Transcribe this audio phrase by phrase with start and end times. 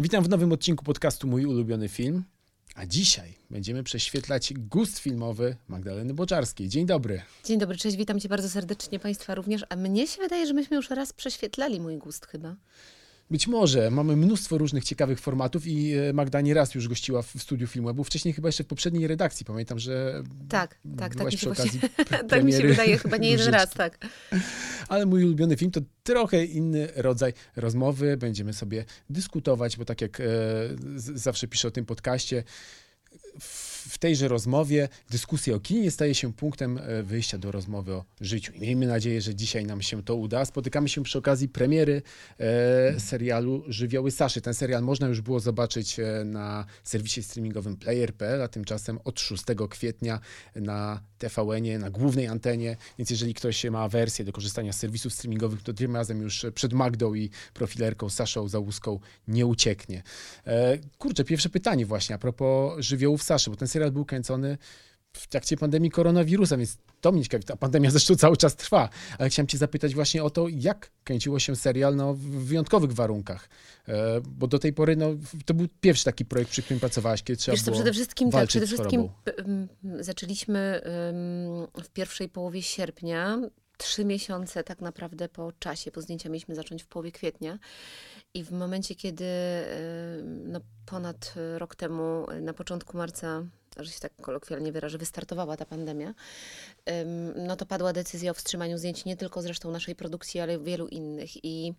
[0.00, 2.24] Witam w nowym odcinku podcastu Mój ulubiony film.
[2.74, 6.68] A dzisiaj będziemy prześwietlać gust filmowy Magdaleny Boczarskiej.
[6.68, 7.22] Dzień dobry.
[7.44, 9.64] Dzień dobry, cześć, witam cię bardzo serdecznie, Państwa również.
[9.68, 12.56] A mnie się wydaje, że myśmy już raz prześwietlali mój gust chyba.
[13.30, 13.90] Być może.
[13.90, 18.04] Mamy mnóstwo różnych ciekawych formatów i e, Magda nie raz już gościła w studiu filmu.
[18.04, 19.46] wcześniej chyba jeszcze w poprzedniej redakcji.
[19.46, 21.80] Pamiętam, że Tak, tak, tak przy okazji
[22.28, 24.06] tak mi się wydaje, chyba nie jeden raz, tak.
[24.88, 28.16] Ale mój ulubiony film to trochę inny rodzaj rozmowy.
[28.16, 30.24] Będziemy sobie dyskutować, bo tak jak e,
[30.96, 32.44] zawsze piszę o tym podcaście,
[33.40, 38.52] w tejże rozmowie dyskusja o kinie staje się punktem e, wyjścia do rozmowy o życiu.
[38.52, 40.44] I miejmy nadzieję, że dzisiaj nam się to uda.
[40.44, 42.02] Spotykamy się przy okazji premiery
[42.38, 44.40] e, serialu Żywioły Saszy.
[44.40, 49.44] Ten serial można już było zobaczyć e, na serwisie streamingowym player.pl, a tymczasem od 6
[49.70, 50.20] kwietnia
[50.54, 52.76] na tvn na głównej antenie.
[52.98, 56.72] Więc jeżeli ktoś ma wersję do korzystania z serwisów streamingowych, to tym razem już przed
[56.72, 60.02] Magdą i profilerką Saszą Załuską nie ucieknie.
[60.46, 64.58] E, kurczę, pierwsze pytanie właśnie a propos Żywiołów Saszy, bo ten serial serial był kręcony
[65.12, 67.44] w trakcie pandemii koronawirusa, więc to mnie ciekawi.
[67.44, 71.38] Ta pandemia zresztą cały czas trwa, ale chciałem cię zapytać właśnie o to, jak kręciło
[71.38, 73.48] się serial no, w wyjątkowych warunkach,
[73.88, 75.10] e, bo do tej pory no,
[75.44, 78.48] to był pierwszy taki projekt, przy którym pracowałaś, kiedy trzeba Wiesz było przede wszystkim tak,
[78.48, 79.08] przede wszystkim
[80.00, 80.80] zaczęliśmy
[81.84, 83.38] w pierwszej połowie sierpnia,
[83.76, 87.58] trzy miesiące tak naprawdę po czasie, bo zdjęcia mieliśmy zacząć w połowie kwietnia.
[88.34, 89.24] I w momencie, kiedy
[90.24, 93.44] no, ponad rok temu, na początku marca
[93.84, 96.14] że się tak kolokwialnie wyrażę, wystartowała ta pandemia,
[97.36, 101.44] no to padła decyzja o wstrzymaniu zdjęć nie tylko zresztą naszej produkcji, ale wielu innych.
[101.44, 101.74] I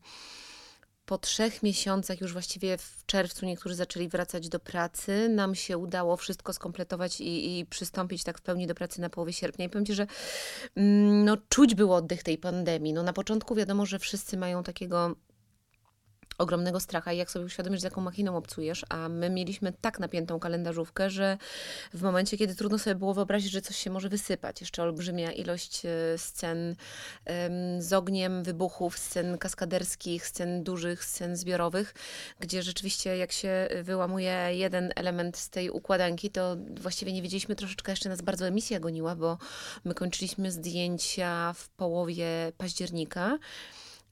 [1.09, 5.30] po trzech miesiącach, już właściwie w czerwcu, niektórzy zaczęli wracać do pracy.
[5.30, 9.33] Nam się udało wszystko skompletować i, i przystąpić tak w pełni do pracy na połowie
[9.33, 9.66] sierpnia.
[9.66, 10.08] I powiem Ci, że
[10.75, 12.94] mm, no, czuć było oddech tej pandemii.
[12.94, 15.16] No, na początku wiadomo, że wszyscy mają takiego
[16.39, 20.39] ogromnego stracha i jak sobie uświadomisz, z jaką machiną obcujesz, a my mieliśmy tak napiętą
[20.39, 21.38] kalendarzówkę, że
[21.94, 25.86] w momencie, kiedy trudno sobie było wyobrazić, że coś się może wysypać, jeszcze olbrzymia ilość
[25.86, 26.76] e, scen
[27.80, 31.94] z ogniem, wybuchów, scen kaskaderskich, scen dużych, scen zbiorowych,
[32.39, 37.92] gdzie rzeczywiście jak się wyłamuje jeden element z tej układanki, to właściwie nie wiedzieliśmy, troszeczkę
[37.92, 39.38] jeszcze nas bardzo emisja goniła, bo
[39.86, 43.38] my kończyliśmy zdjęcia w połowie października,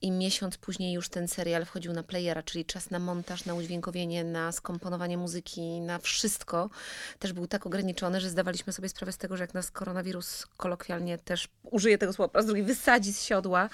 [0.02, 4.24] i miesiąc później już ten serial wchodził na playera, czyli czas na montaż, na udźwiękowienie,
[4.24, 6.70] na skomponowanie muzyki, na wszystko
[7.18, 11.18] też był tak ograniczony, że zdawaliśmy sobie sprawę z tego, że jak nas koronawirus kolokwialnie
[11.18, 13.68] też użyje tego słowa, po raz drugi wysadzi z siodła,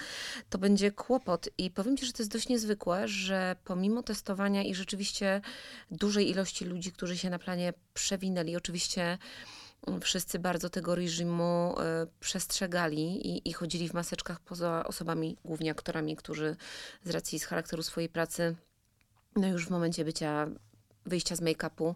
[0.51, 1.49] to będzie kłopot.
[1.59, 5.41] I powiem Ci, że to jest dość niezwykłe, że pomimo testowania i rzeczywiście
[5.91, 9.19] dużej ilości ludzi, którzy się na planie przewinęli, oczywiście
[10.01, 16.17] wszyscy bardzo tego reżimu e, przestrzegali i, i chodzili w maseczkach poza osobami, głównie aktorami,
[16.17, 16.57] którzy
[17.05, 18.57] z racji z charakteru swojej pracy,
[19.37, 20.47] no już w momencie bycia
[21.07, 21.95] wyjścia z make-upu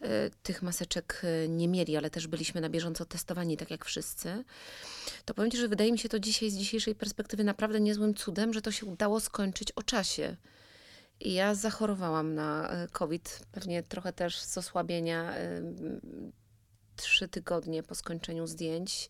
[0.00, 4.44] e, tych maseczek e, nie mieli, ale też byliśmy na bieżąco testowani, tak jak wszyscy,
[5.24, 8.54] to powiem Ci, że wydaje mi się to dzisiaj, z dzisiejszej perspektywy naprawdę niezłym cudem,
[8.54, 10.36] że to się udało skończyć o czasie.
[11.20, 15.34] I ja zachorowałam na COVID, pewnie trochę też z osłabienia
[16.96, 19.08] trzy tygodnie po skończeniu zdjęć,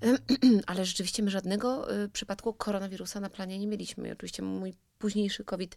[0.66, 4.08] ale rzeczywiście my żadnego y, przypadku koronawirusa na planie nie mieliśmy.
[4.08, 5.76] I oczywiście mój późniejszy COVID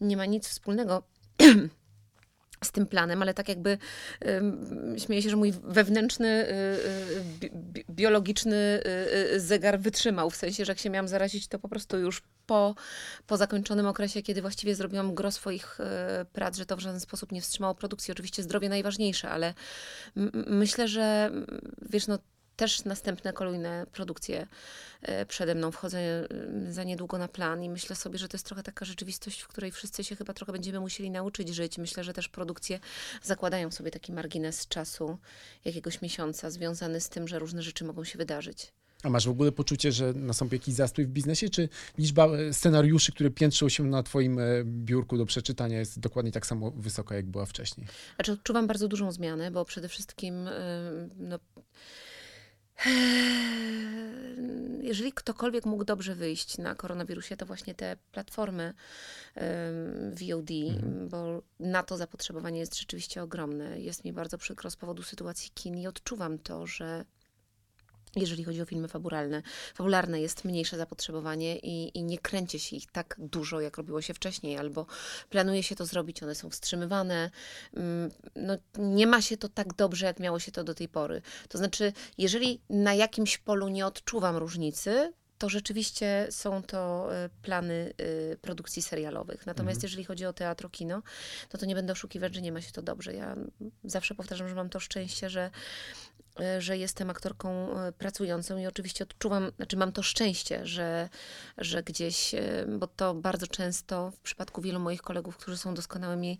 [0.00, 1.02] nie ma nic wspólnego
[2.64, 3.78] z tym planem, ale tak jakby
[4.98, 8.82] śmieję się, że mój wewnętrzny, y, y, bi biologiczny
[9.34, 12.74] y, zegar wytrzymał, w sensie, że jak się miałam zarazić, to po prostu już po,
[13.26, 15.78] po zakończonym okresie, kiedy właściwie zrobiłam gro swoich
[16.32, 18.12] prac, że to w żaden sposób nie wstrzymało produkcji.
[18.12, 19.54] Oczywiście zdrowie najważniejsze, ale
[20.46, 21.30] myślę, że
[21.82, 22.18] wiesz, no
[22.58, 24.46] też następne kolejne produkcje
[25.02, 25.70] e, przede mną.
[25.70, 26.26] Wchodzę e,
[26.72, 29.72] za niedługo na plan i myślę sobie, że to jest trochę taka rzeczywistość, w której
[29.72, 31.78] wszyscy się chyba trochę będziemy musieli nauczyć żyć.
[31.78, 32.80] Myślę, że też produkcje
[33.22, 35.18] zakładają sobie taki margines czasu
[35.64, 38.72] jakiegoś miesiąca związany z tym, że różne rzeczy mogą się wydarzyć.
[39.02, 41.68] A masz w ogóle poczucie, że nastąpi jakiś zastój w biznesie, czy
[41.98, 46.70] liczba e, scenariuszy, które piętrzą się na twoim biurku do przeczytania jest dokładnie tak samo
[46.70, 47.86] wysoka, jak była wcześniej?
[48.14, 50.48] Znaczy odczuwam bardzo dużą zmianę, bo przede wszystkim
[51.16, 51.38] no,
[54.82, 58.74] jeżeli ktokolwiek mógł dobrze wyjść na koronawirusie, to właśnie te platformy
[60.12, 61.08] VOD, mhm.
[61.08, 63.80] bo na to zapotrzebowanie jest rzeczywiście ogromne.
[63.80, 67.04] Jest mi bardzo przykro z powodu sytuacji kin i odczuwam to, że
[68.16, 69.42] jeżeli chodzi o filmy fabularne.
[69.74, 74.14] Fabularne jest mniejsze zapotrzebowanie i, i, nie kręci się ich tak dużo, jak robiło się
[74.14, 74.86] wcześniej, albo
[75.30, 77.30] planuje się to zrobić, one są wstrzymywane.
[77.74, 81.22] Mm, no, nie ma się to tak dobrze, jak miało się to do tej pory.
[81.48, 87.92] To znaczy, jeżeli na jakimś polu nie odczuwam różnicy, to rzeczywiście są to y, plany
[88.00, 89.46] y, produkcji serialowych.
[89.46, 89.82] Natomiast Mhm.
[89.82, 91.02] jeżeli chodzi o teatro, kino,
[91.52, 93.14] no to nie będę oszukiwać, że nie ma się to dobrze.
[93.14, 93.36] Ja
[93.84, 95.50] zawsze powtarzam, że mam to szczęście, że,
[96.58, 101.08] że jestem aktorką y, pracującą i oczywiście odczuwam, znaczy mam to szczęście, że,
[101.58, 106.38] że gdzieś, y, bo to bardzo często w przypadku wielu moich kolegów, którzy są doskonałymi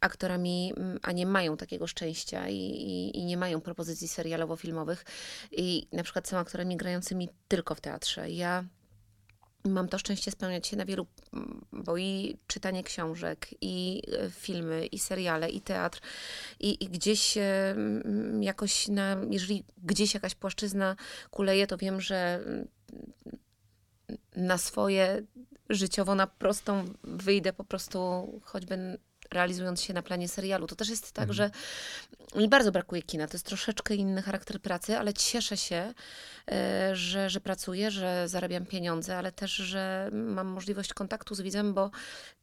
[0.00, 5.04] aktorami, mm, a nie mają takiego szczęścia i, i, i nie mają propozycji serialowo-filmowych
[5.52, 8.30] i na przykład są aktorami grającymi tylko w teatrze.
[8.30, 8.64] Ja
[9.64, 14.86] mam to szczęście spełniać się na wielu, mm, bo i czytanie książek, i e, filmy,
[14.86, 16.00] i seriale, i teatr,
[16.60, 20.96] i, i gdzieś e, mm, jakoś, na, jeżeli gdzieś jakaś płaszczyzna
[21.30, 22.68] kuleje, to wiem, że mm,
[24.36, 25.22] na swoje
[25.70, 28.00] życiowo na prostą wyjdę po prostu
[28.44, 28.98] choćby
[29.32, 30.66] realizując się na planie serialu.
[30.66, 31.50] To też jest tak, że
[32.36, 33.26] mi bardzo brakuje kina.
[33.26, 35.94] To jest troszeczkę inny charakter pracy, ale cieszę się,
[36.52, 41.74] e, że, że pracuję, że zarabiam pieniądze, ale też, że mam możliwość kontaktu z widzem,
[41.74, 41.90] bo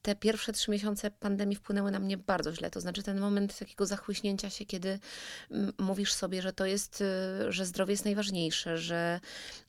[0.02, 2.70] te pierwsze trzy miesiące pandemii wpłynęły na mnie bardzo źle.
[2.72, 5.00] To znaczy ten moment takiego zachłyśnięcia się, kiedy
[5.52, 9.20] mm, mówisz sobie, że to jest, y, że zdrowie jest najważniejsze, że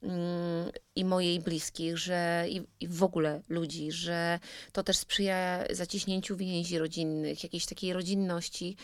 [0.02, 4.38] mm, i moje i bliskich, że i, i w ogóle ludzi, że
[4.72, 8.76] to też sprzyja zaciśnięciu więzi rodzinnych, jakiejś takiej rodzinności,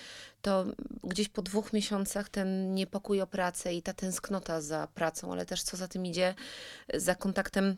[0.42, 0.66] to
[1.04, 5.62] gdzieś po dwóch miesiącach ten niepokój o pracę i ta tęsknota za pracą, ale też
[5.62, 6.34] co za tym idzie,
[6.94, 7.76] za kontaktem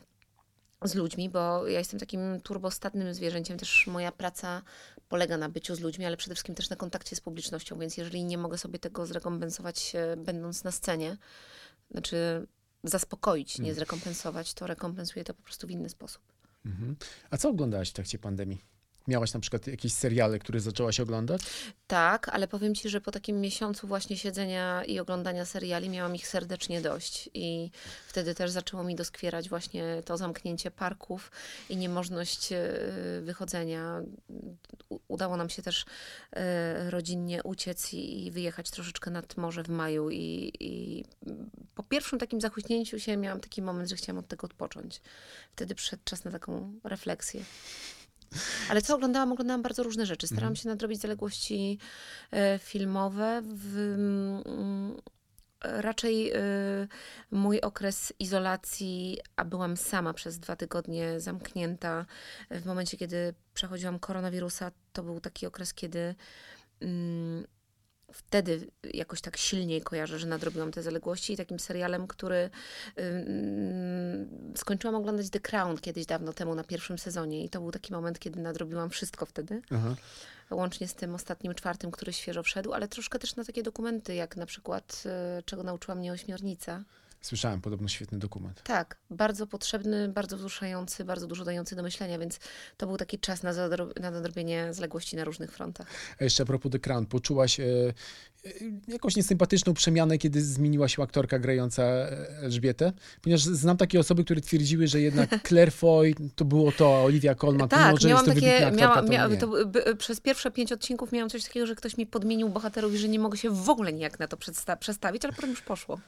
[0.84, 4.62] z ludźmi, bo ja jestem takim turbostatnym zwierzęciem, też moja praca
[5.08, 8.24] polega na byciu z ludźmi, ale przede wszystkim też na kontakcie z publicznością, więc jeżeli
[8.24, 11.16] nie mogę sobie tego zrekompensować e, będąc na scenie,
[11.90, 12.46] znaczy
[12.88, 16.22] zaspokoić, nie zrekompensować, to rekompensuję to po prostu w inny sposób.
[16.66, 16.96] Mhm.
[17.30, 18.75] A co oglądałaś w trakcie pandemii?
[19.08, 21.42] Miałaś na przykład jakieś seriale, które zaczęłaś oglądać?
[21.86, 26.28] Tak, ale powiem ci, że po takim miesiącu właśnie siedzenia i oglądania seriali miałam ich
[26.28, 27.30] serdecznie dość.
[27.34, 27.70] I
[28.08, 31.30] wtedy też zaczęło mi doskwierać właśnie to zamknięcie parków
[31.70, 32.58] i niemożność e,
[33.22, 34.02] wychodzenia.
[35.08, 35.84] Udało nam się też
[36.32, 40.10] e, rodzinnie uciec i wyjechać troszeczkę nad morze w maju.
[40.10, 41.04] I, I
[41.74, 45.00] po pierwszym takim zachłyśnięciu się miałam taki moment, że chciałam od tego odpocząć.
[45.52, 47.44] Wtedy przyszedł czas na taką refleksję.
[48.70, 49.32] Ale co oglądałam?
[49.32, 50.26] Oglądałam bardzo różne rzeczy.
[50.26, 51.78] Starałam się nadrobić zaległości
[52.30, 53.42] e, filmowe.
[53.44, 54.96] W, mm,
[55.62, 56.38] raczej e,
[57.30, 62.06] mój okres izolacji, a byłam sama przez dwa tygodnie zamknięta.
[62.50, 66.14] W momencie, kiedy przechodziłam koronawirusa, to był taki okres, kiedy
[66.80, 67.46] mm,
[68.12, 72.50] wtedy jakoś tak silniej kojarzę, że nadrobiłam te zaległości i takim serialem, który
[74.56, 78.18] skończyłam oglądać The Crown kiedyś dawno temu na pierwszym sezonie i to był taki moment,
[78.18, 79.94] kiedy nadrobiłam wszystko wtedy, Aha.
[80.50, 84.36] łącznie z tym ostatnim czwartym, który świeżo wszedł, ale troszkę też na takie dokumenty, jak
[84.36, 85.02] na przykład
[85.38, 86.82] y, Czego nauczyła mnie ośmiornica.
[87.20, 88.62] Słyszałem, podobno świetny dokument.
[88.64, 92.38] Tak, bardzo potrzebny, bardzo wzruszający, bardzo dużo dający do myślenia, więc
[92.76, 95.86] to był taki czas na, zadro- na nadrobienie zaległości na różnych frontach.
[96.20, 98.50] A jeszcze a propos The Crown, poczułaś e, e,
[98.88, 102.92] jakąś niesympatyczną przemianę, kiedy zmieniła się aktorka grająca e, Elżbietę?
[103.22, 107.34] Ponieważ znam takie osoby, które twierdziły, że jednak Claire Foy to było to, a Olivia
[107.34, 110.20] Colman, Tak, mimo że miałam jest to takie, miała, aktorka, mia, to to, by, przez
[110.20, 113.38] pierwsze pięć odcinków miałam coś takiego, że ktoś mi podmienił bohaterów i że nie mogę
[113.38, 114.36] się w ogóle nijak na to
[114.80, 116.00] przestawić, ale potem już poszło.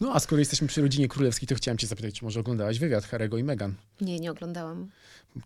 [0.00, 3.04] No a skoro jesteśmy przy rodzinie królewskiej, to chciałem cię zapytać, czy może oglądałaś wywiad
[3.04, 3.74] Harry'ego i Meghan?
[4.00, 4.90] Nie, nie oglądałam.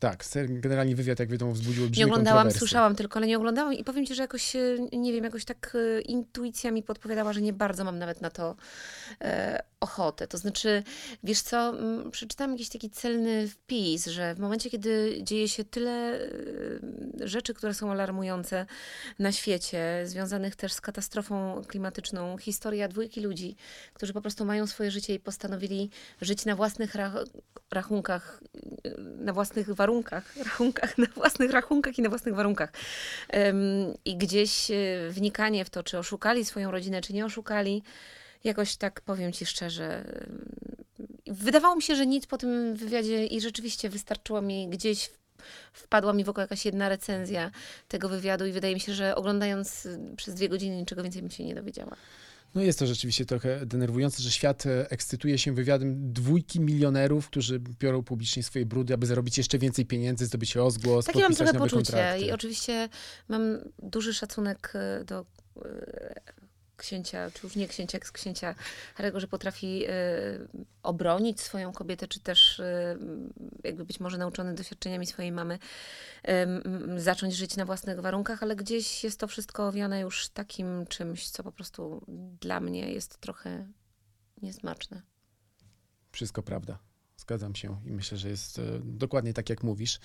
[0.00, 2.58] Tak, generalnie wywiad, jak wiadomo, wzbudził Nie olbrzymie oglądałam, kontrowersje.
[2.58, 4.60] słyszałam tylko, ale nie oglądałam i powiem ci, że jakoś, e,
[4.92, 8.56] nie wiem, jakoś tak e, intuicja mi podpowiadała, że nie bardzo mam nawet na to
[9.20, 10.26] e, ochotę.
[10.26, 10.82] To znaczy,
[11.24, 11.74] wiesz co,
[12.10, 16.20] przeczytałam jakiś taki celny wpis, że w momencie, kiedy dzieje się tyle
[17.20, 18.66] e, rzeczy, które są alarmujące
[19.18, 23.56] na świecie, związanych też z katastrofą klimatyczną, historia dwójki ludzi,
[23.94, 27.24] którzy po prostu mają swoje życie i postanowili żyć na własnych rach-
[27.70, 28.42] rachunkach,
[29.18, 29.81] na własnych warunkach,
[30.44, 32.72] rachunkach, na własnych rachunkach i na własnych warunkach.
[34.04, 34.74] I gdzieś e,
[35.10, 37.82] wnikanie w to, czy oszukali swoją rodzinę, czy nie oszukali,
[38.44, 40.04] jakoś tak powiem ci szczerze.
[41.26, 45.10] Wydawało mi się, że nic po tym wywiadzie i rzeczywiście wystarczyło mi gdzieś.
[45.72, 47.50] Wpadła mi w oko jakaś jedna recenzja
[47.88, 51.44] tego wywiadu, i wydaje mi się, że oglądając przez dwie godziny niczego więcej bym się
[51.44, 51.96] nie dowiedziała.
[52.54, 57.58] No jest to rzeczywiście trochę denerwujące, że świat e, ekscytuje się wywiadem dwójki milionerów, którzy
[57.58, 61.58] biorą publicznie swoje brudy, aby zarobić jeszcze więcej pieniędzy, zdobyć rozgłos, Takie mam podpisać trochę
[61.58, 62.24] nowe poczucie kontrakty.
[62.26, 62.88] i oczywiście
[63.28, 65.26] mam duży szacunek e, do
[65.64, 66.41] e,
[66.82, 68.54] księcia, czy już nie księcia, jak z księcia
[68.94, 69.90] Harego, że potrafi e,
[70.82, 72.96] obronić swoją kobietę, czy też e,
[73.64, 75.58] jakby być może nauczony doświadczeniami swojej mamy,
[76.24, 76.46] e,
[76.96, 81.42] zacząć żyć na własnych warunkach, ale gdzieś jest to wszystko owiane już takim czymś, co
[81.42, 82.06] po prostu
[82.40, 83.66] dla mnie jest trochę
[84.42, 85.02] niesmaczne.
[86.12, 86.78] Wszystko prawda.
[87.16, 90.00] Zgadzam się i myślę, że jest dokładnie tak, jak mówisz.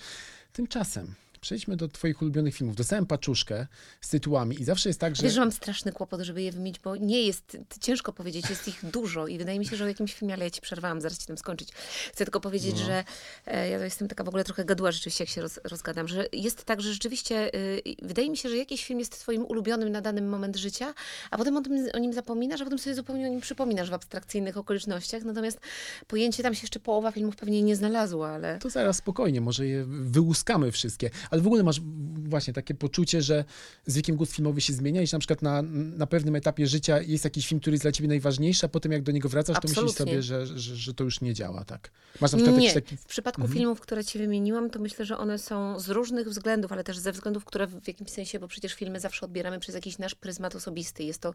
[0.52, 2.76] Tymczasem Przejdźmy do twoich ulubionych filmów.
[2.76, 3.66] Dostałem paczuszkę
[4.00, 5.22] z tytułami i zawsze jest tak, że...
[5.22, 8.84] Wiesz, że mam straszny kłopot, żeby je wymienić, bo nie jest, ciężko powiedzieć, jest ich
[8.90, 11.26] dużo i wydaje mi się, że o jakimś filmie, ale ja ci przerwałam, zaraz ci
[11.26, 11.72] tam skończyć.
[12.12, 12.86] Chcę tylko powiedzieć, no.
[12.86, 13.04] że
[13.46, 16.64] e, ja jestem taka w ogóle trochę gaduła rzeczywiście, jak się roz, rozgadam, że jest
[16.64, 20.22] tak, że rzeczywiście y, wydaje mi się, że jakiś film jest twoim ulubionym na dany
[20.22, 20.94] moment życia,
[21.30, 23.94] a potem o, tym, o nim zapominasz, a potem sobie zupełnie o nim przypominasz w
[23.94, 25.60] abstrakcyjnych okolicznościach, natomiast
[26.06, 28.58] pojęcie tam się jeszcze połowa filmów pewnie nie znalazło, ale...
[28.58, 31.80] To zaraz spokojnie, może je wyłuskamy wszystkie, ale w ogóle masz
[32.28, 33.44] właśnie takie poczucie, że
[33.86, 37.02] z wiekiem gust filmowy się zmienia i że na przykład na, na pewnym etapie życia
[37.02, 39.76] jest jakiś film, który jest dla ciebie najważniejszy, a potem jak do niego wracasz, Absolutnie.
[39.76, 41.90] to myślisz sobie, że, że, że, to już nie działa, tak?
[42.20, 42.72] Masz na przykład nie.
[42.72, 42.96] Taki...
[42.96, 43.58] W przypadku mhm.
[43.58, 47.12] filmów, które ci wymieniłam, to myślę, że one są z różnych względów, ale też ze
[47.12, 51.04] względów, które w jakimś sensie, bo przecież filmy zawsze odbieramy przez jakiś nasz pryzmat osobisty.
[51.04, 51.34] Jest to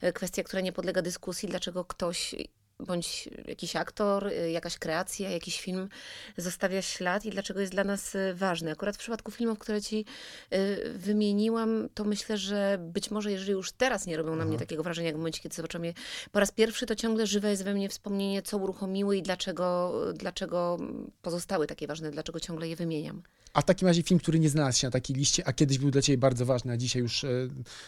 [0.00, 2.34] e, kwestia, która nie podlega dyskusji, dlaczego ktoś
[2.80, 5.88] bądź jakiś aktor, y, jakaś kreacja, jakiś film
[6.36, 8.70] zostawia ślad i dlaczego jest dla nas y, ważny.
[8.70, 10.04] Akurat w przypadku filmów, które ci
[10.52, 14.58] y, wymieniłam, to myślę, że być może jeżeli już teraz nie robią na mnie mhm.
[14.58, 15.94] takiego wrażenia, jak w momencie, kiedy zobaczyłam je
[16.32, 20.78] po raz pierwszy, to ciągle żywe jest we mnie wspomnienie, co uruchomiły i dlaczego, dlaczego
[21.22, 23.22] pozostały takie ważne, dlaczego ciągle je wymieniam.
[23.52, 25.90] A w takim razie film, który nie znalazł się na takiej liście, a kiedyś był
[25.90, 27.24] dla ciebie bardzo ważny, a dzisiaj już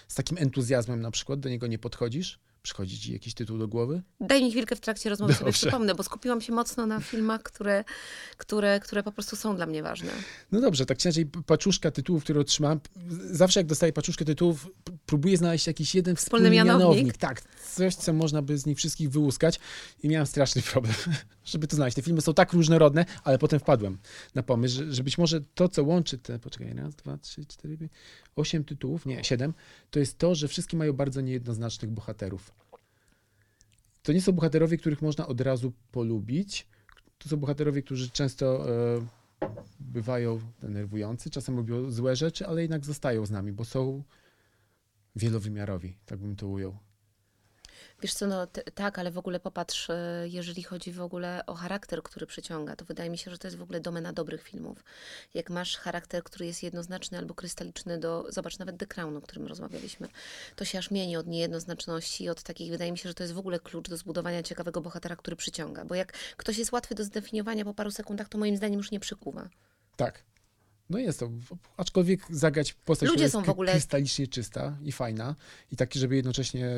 [0.09, 2.39] z takim entuzjazmem na przykład do niego nie podchodzisz?
[2.63, 4.03] Przychodzi ci jakiś tytuł do głowy?
[4.21, 5.39] Daj mi chwilkę w trakcie rozmowy Dobrze.
[5.39, 7.85] sobie przypomnę, bo skupiłam się mocno na filmach, które,
[8.37, 10.11] które, które po prostu są dla mnie ważne.
[10.53, 12.81] No dobrze, tak inaczej paczuszka tytułów, które otrzymałam.
[13.31, 14.69] Zawsze jak dostaję paczuszkę tytułów,
[15.07, 16.89] próbuję znaleźć jakiś jeden wspólny, wspólny mianownik.
[16.89, 17.17] mianownik.
[17.17, 17.43] Tak,
[17.75, 19.61] coś, co można by z nich wszystkich wyłuskać
[20.03, 20.95] i miałem straszny problem,
[21.51, 21.97] żeby to znaleźć.
[21.97, 23.99] Te filmy są tak różnorodne, ale potem wpadłem
[24.35, 27.79] na pomysł, że, że być może to, co łączy te, poczekaj, raz, dwa, trzy, cztery,
[27.79, 27.93] pięć,
[28.37, 29.55] osiem tytułów, nie, siedem,
[29.91, 32.53] to jest to, że wszystkie mają bardzo niejednoznacznych bohaterów.
[34.03, 36.67] To nie są bohaterowie, których można od razu polubić.
[37.19, 39.07] To są bohaterowie, którzy często e,
[39.81, 44.03] bywają denerwujący, czasem robią złe rzeczy, ale jednak zostają z nami, bo są
[45.17, 46.79] wielowymiarowi, tak bym to ujął.
[48.03, 52.03] Wiesz co, no tak, ale w ogóle popatrz, e, jeżeli chodzi w ogóle o charakter,
[52.03, 54.85] który przyciąga, to wydaje mi się, że to jest w ogóle domena dobrych filmów.
[55.35, 59.47] Jak masz charakter, który jest jednoznaczny albo krystaliczny do, zobacz, nawet The Crown, o którym
[59.47, 60.09] rozmawialiśmy,
[60.57, 63.39] to się aż mieni od niejednoznaczności, od takich, wydaje mi się, że to jest w
[63.39, 65.85] ogóle klucz do zbudowania ciekawego bohatera, który przyciąga.
[65.85, 69.01] Bo jak ktoś jest łatwy do zdefiniowania po paru sekundach, to moim zdaniem już nie
[69.01, 69.49] przykuwa.
[69.97, 70.25] Tak.
[70.91, 71.31] No jest to,
[71.77, 73.73] aczkolwiek zagrać postać, Ludzie która jest są w ogóle...
[73.73, 75.37] krystalicznie czysta i fajna
[75.73, 76.69] i taki, żeby jednocześnie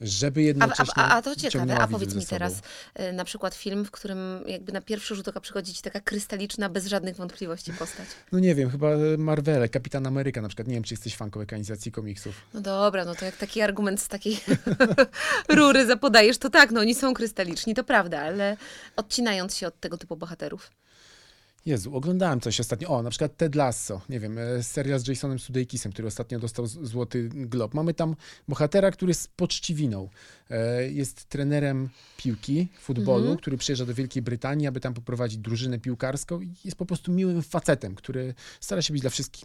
[0.00, 1.02] żeby jednocześnie.
[1.02, 2.62] A, a, a to ciekawe, a powiedz mi teraz
[3.00, 6.68] y, na przykład film, w którym jakby na pierwszy rzut oka przychodzi ci taka krystaliczna,
[6.68, 8.06] bez żadnych wątpliwości postać.
[8.32, 8.88] No nie wiem, chyba
[9.18, 10.68] Marvele, Kapitan Ameryka na przykład.
[10.68, 12.34] Nie wiem, czy jesteś fanką ekranizacji komiksów.
[12.54, 14.40] No dobra, no to jak taki argument z takiej
[15.48, 18.56] rury zapodajesz, to tak, no oni są krystaliczni, to prawda, ale
[18.96, 20.70] odcinając się od tego typu bohaterów.
[21.66, 22.88] Jezu, oglądałem coś ostatnio.
[22.88, 26.66] O, na przykład Ted Lasso, nie wiem, e, serial z Jasonem Sudeikisem, który ostatnio dostał
[26.66, 27.74] Złoty Glob.
[27.74, 28.16] Mamy tam
[28.48, 30.08] bohatera, który jest poczciwiną.
[30.50, 33.38] E, jest trenerem piłki, futbolu, mhm.
[33.38, 37.42] który przyjeżdża do Wielkiej Brytanii, aby tam poprowadzić drużynę piłkarską i jest po prostu miłym
[37.42, 39.44] facetem, który stara się być dla wszystkich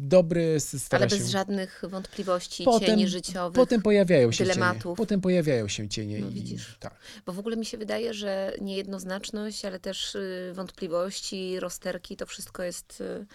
[0.00, 1.32] dobry, stara Ale bez się...
[1.32, 4.82] żadnych wątpliwości, potem, cieni życiowych, Potem pojawiają się dylematów.
[4.82, 4.96] cienie.
[4.96, 6.18] Potem pojawiają się cienie.
[6.18, 6.76] No, widzisz.
[6.80, 6.94] tak.
[7.26, 10.52] Bo w ogóle mi się wydaje, że niejednoznaczność, ale też y,
[11.54, 13.00] wątpliwości, rozterki, to wszystko jest...
[13.00, 13.26] Y,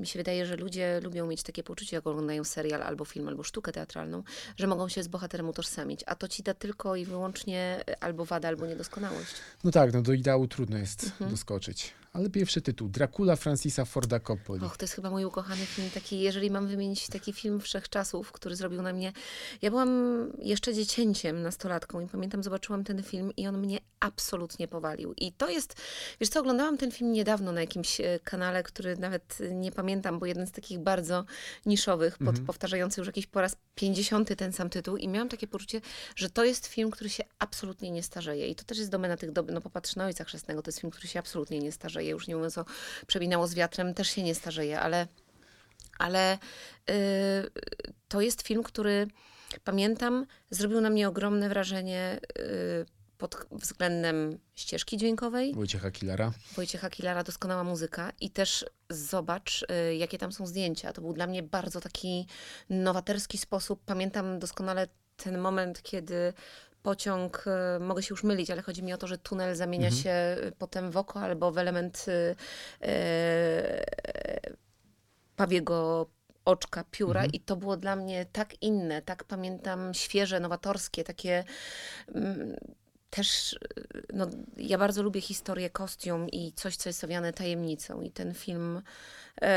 [0.00, 3.42] mi się wydaje, że ludzie lubią mieć takie poczucie, jak oglądają serial albo film, albo
[3.42, 4.22] sztukę teatralną,
[4.56, 6.04] że mogą się z bohaterem utożsamić.
[6.06, 9.34] A to ci da tylko i wyłącznie albo wada, albo niedoskonałość.
[9.64, 11.30] No tak, no do ideału trudno jest mhm.
[11.30, 11.94] doskoczyć.
[12.12, 14.64] Ale pierwszy tytuł, Dracula Francisa Forda Coppoli.
[14.64, 18.56] Och, to jest chyba mój ukochany film, taki, jeżeli mam wymienić taki film wszechczasów, który
[18.56, 19.12] zrobił na mnie...
[19.62, 19.88] Ja byłam
[20.38, 25.14] jeszcze dziecięciem, nastolatką i pamiętam, zobaczyłam ten film i on mnie absolutnie powalił.
[25.16, 25.82] I to jest,
[26.20, 30.26] wiesz co, oglądałam ten film niedawno na jakimś e, kanale, który nawet nie pamiętam, bo
[30.26, 31.24] jeden z takich bardzo
[31.66, 32.46] niszowych, pod, mhm.
[32.46, 35.80] powtarzający już jakiś po raz pięćdziesiąty ten sam tytuł i miałam takie poczucie,
[36.16, 38.48] że to jest film, który się absolutnie nie starzeje.
[38.48, 40.90] I to też jest domena tych, do, no popatrz na Ojca Chrzestnego, to jest film,
[40.90, 42.10] który się absolutnie nie starzeje.
[42.10, 42.64] Już nie mówiąc o
[43.06, 45.06] Przebinało z wiatrem, też się nie starzeje, ale,
[45.98, 46.38] ale
[46.88, 46.94] yy,
[48.08, 49.06] to jest film, który
[49.64, 52.86] pamiętam, zrobił na mnie ogromne wrażenie yy,
[53.28, 55.54] pod względem ścieżki dźwiękowej.
[55.54, 56.32] Wojciecha Kilara.
[56.56, 58.12] Wojciecha Kilara, doskonała muzyka.
[58.20, 60.92] I też zobacz, y, jakie tam są zdjęcia.
[60.92, 62.26] To był dla mnie bardzo taki
[62.70, 63.80] nowatorski sposób.
[63.86, 66.32] Pamiętam doskonale ten moment, kiedy
[66.82, 67.44] pociąg,
[67.76, 70.02] y, mogę się już mylić, ale chodzi mi o to, że tunel zamienia mhm.
[70.02, 72.86] się potem w oko albo w element yy,
[75.36, 76.06] pawiego
[76.44, 77.32] oczka, pióra mhm.
[77.32, 81.44] i to było dla mnie tak inne, tak pamiętam świeże, nowatorskie, takie...
[82.14, 82.56] Mm,
[83.14, 83.58] też,
[84.12, 88.02] no, ja bardzo lubię historię, kostium i coś, co jest owiane tajemnicą.
[88.02, 88.82] I ten film,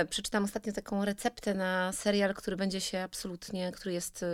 [0.09, 4.27] przeczytam ostatnio taką receptę na serial, który będzie się absolutnie, który jest, e,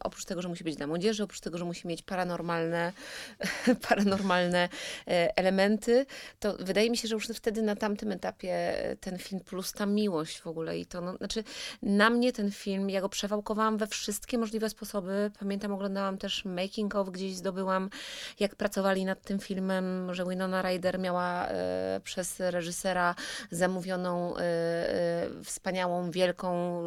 [0.00, 2.92] oprócz tego, że musi być dla młodzieży, oprócz tego, że musi mieć paranormalne,
[3.88, 4.68] paranormalne
[5.08, 6.06] e, elementy,
[6.40, 10.40] to wydaje mi się, że już wtedy na tamtym etapie ten film plus ta miłość
[10.40, 11.44] w ogóle i to, no, znaczy
[11.82, 15.30] na mnie ten film, ja go przewałkowałam we wszystkie możliwe sposoby.
[15.38, 17.90] Pamiętam, oglądałam też making of, gdzieś zdobyłam
[18.40, 23.14] jak pracowali nad tym filmem, że Winona Ryder miała e, przez reżysera
[23.50, 24.37] zamówioną e, e,
[25.44, 26.80] wspaniałą, wielką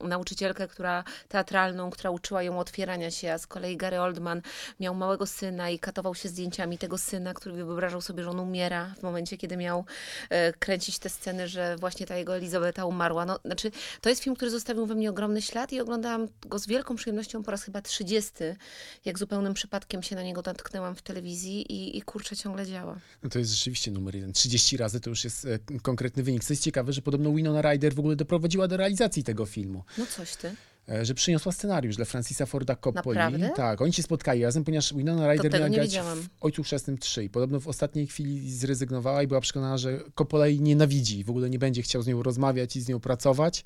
[0.00, 4.42] nauczycielkę, która teatralną, która uczyła ją otwierania się, a z kolei Gary Oldman
[4.80, 8.94] miał małego syna i katował się zdjęciami tego syna, który wyobrażał sobie, że on umiera
[8.98, 9.84] w momencie, kiedy miał
[10.58, 13.26] kręcić te sceny, że właśnie ta jego Elizabeta umarła.
[13.26, 16.66] No, znaczy, to jest film, który zostawił we mnie ogromny ślad i oglądałam go z
[16.66, 18.32] wielką przyjemnością po raz chyba 30,
[19.04, 22.98] jak zupełnym przypadkiem się na niego natknęłam w telewizji i, i kurczę ciągle działa.
[23.22, 24.32] No to jest rzeczywiście numer jeden.
[24.32, 26.44] 30 razy to już jest e, konkretny wynik.
[26.62, 29.84] Jest ciekawe, że podobno Winona Ryder w ogóle doprowadziła do realizacji tego filmu.
[29.98, 30.54] No coś ty
[30.88, 33.18] e, że przyniosła scenariusz dla Francisa Forda Coppoli.
[33.18, 33.50] Naprawdę?
[33.56, 37.30] Tak, oni się spotkali razem, ponieważ Winona Ryder miała grać w Ojcu Chrzestnym 3 i
[37.30, 41.58] podobno w ostatniej chwili zrezygnowała i była przekonana, że Coppola jej nienawidzi, w ogóle nie
[41.58, 43.64] będzie chciał z nią rozmawiać i z nią pracować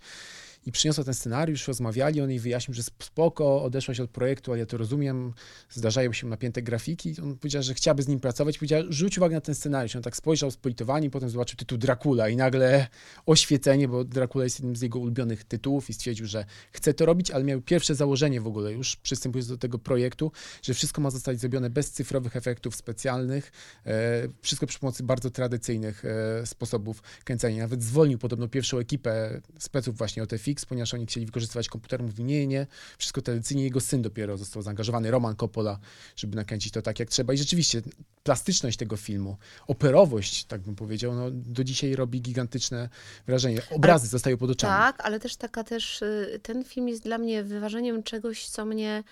[0.67, 4.67] i przyniosła ten scenariusz, rozmawiali, on jej wyjaśnił, że spoko, odeszłaś od projektu, ale ja
[4.67, 5.33] to rozumiem,
[5.71, 7.15] zdarzają się napięte grafiki.
[7.23, 9.97] On powiedział, że chciałaby z nim pracować, powiedział, rzuć uwagę na ten scenariusz.
[9.97, 12.87] On tak spojrzał z politowaniem, potem zobaczył tytuł Dracula i nagle
[13.27, 17.31] oświecenie, bo Dracula jest jednym z jego ulubionych tytułów i stwierdził, że chce to robić,
[17.31, 20.33] ale miał pierwsze założenie w ogóle już przystępując do tego projektu,
[20.63, 23.53] że wszystko ma zostać zrobione bez cyfrowych efektów specjalnych,
[23.87, 27.63] e, wszystko przy pomocy bardzo tradycyjnych e, sposobów kręcenia.
[27.63, 30.23] Nawet zwolnił podobno pierwszą ekipę speców właśnie
[30.57, 32.03] OTFX, ponieważ oni chcieli wykorzystywać komputer.
[32.03, 32.67] Mówi, nie, nie,
[32.99, 33.65] wszystko tradycyjnie.
[33.65, 35.79] Jego syn dopiero został zaangażowany, Roman Coppola,
[36.17, 37.33] żeby nakręcić to tak, jak trzeba.
[37.33, 37.83] I rzeczywiście
[38.23, 39.37] plastyczność tego filmu,
[39.67, 42.89] operowość, tak bym powiedział, no, do dzisiaj robi gigantyczne
[43.27, 43.63] wrażenie.
[43.71, 44.73] Obrazy ale, zostają pod oczami.
[44.73, 49.05] Tak, ale też taka też, y, ten film jest dla mnie wyważeniem czegoś, co mnie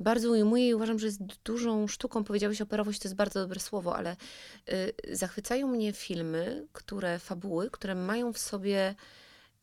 [0.00, 2.24] bardzo ujmuje i uważam, że jest dużą sztuką.
[2.24, 4.16] Powiedziałeś operowość, to jest bardzo dobre słowo, ale
[4.68, 8.94] y, zachwycają mnie filmy, które, fabuły, które mają w sobie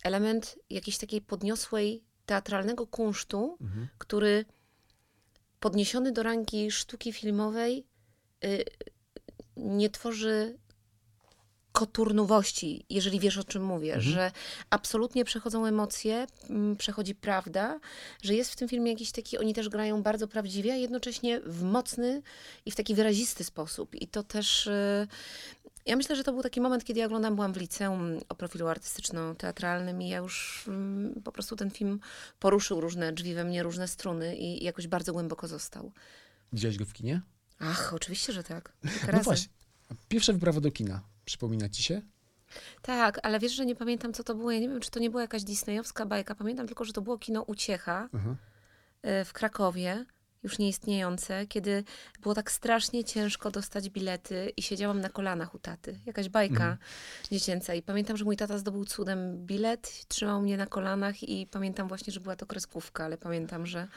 [0.04, 3.88] element jakiejś takiej podniosłej teatralnego kunsztu, mhm.
[3.98, 4.44] który
[5.60, 7.86] podniesiony do rangi sztuki filmowej
[8.44, 8.64] y,
[9.56, 10.58] nie tworzy
[11.72, 14.12] koturnowości, jeżeli wiesz o czym mówię, mhm.
[14.12, 14.32] że
[14.70, 16.26] absolutnie przechodzą emocje,
[16.78, 17.80] przechodzi prawda,
[18.22, 21.62] że jest w tym filmie jakiś taki, oni też grają bardzo prawdziwie, a jednocześnie w
[21.62, 22.22] mocny
[22.66, 23.94] i w taki wyrazisty sposób.
[23.94, 25.06] I to też y,
[25.86, 28.66] ja myślę, że to był taki moment, kiedy ja oglądam, byłam w liceum o profilu
[28.66, 32.00] artystyczno-teatralnym i ja już mm, po prostu ten film
[32.38, 35.92] poruszył różne drzwi we mnie, różne struny i jakoś bardzo głęboko został.
[36.52, 37.20] Widziałeś go w kinie?
[37.58, 38.72] Ach, oczywiście, że tak.
[39.12, 39.48] no właśnie.
[40.08, 41.02] Pierwsza wyprawa do kina.
[41.24, 42.02] Przypomina ci się?
[42.82, 44.50] Tak, ale wiesz, że nie pamiętam, co to było.
[44.50, 46.34] Ja nie wiem, czy to nie była jakaś disneyowska bajka.
[46.34, 48.34] Pamiętam tylko, że to było kino Uciecha uh-huh.
[49.24, 50.06] w Krakowie
[50.44, 51.84] już nieistniejące, kiedy
[52.22, 56.00] było tak strasznie ciężko dostać bilety i siedziałam na kolanach u taty.
[56.06, 56.76] Jakaś bajka mhm.
[57.30, 57.74] dziecięca.
[57.74, 62.12] I pamiętam, że mój tata zdobył cudem bilet, trzymał mnie na kolanach i pamiętam właśnie,
[62.12, 63.88] że była to kreskówka, ale pamiętam, że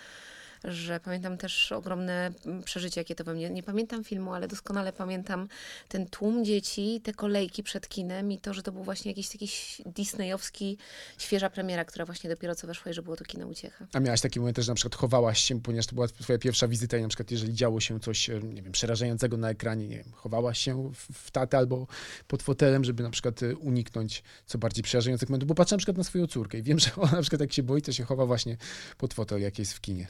[0.67, 3.49] że pamiętam też ogromne mm, przeżycie, jakie to we mnie.
[3.49, 5.47] Nie pamiętam filmu, ale doskonale pamiętam
[5.87, 9.49] ten tłum dzieci, te kolejki przed kinem i to, że to był właśnie jakiś taki
[9.85, 10.77] disneyowski,
[11.17, 13.87] świeża premiera, która właśnie dopiero co weszła i że było to kino Uciecha.
[13.93, 16.97] A miałaś taki moment że na przykład chowałaś się, ponieważ to była twoja pierwsza wizyta
[16.97, 20.59] i na przykład jeżeli działo się coś, nie wiem, przerażającego na ekranie, nie wiem, chowałaś
[20.59, 21.87] się w, tatę albo
[22.27, 25.97] pod fotelem, żeby na przykład e, uniknąć co bardziej przerażających momentów, bo patrzę na przykład
[25.97, 28.25] na swoją córkę i wiem, że ona na przykład jak się boi, to się chowa
[28.25, 28.57] właśnie
[28.97, 30.07] pod fotel, jak jest w kinie.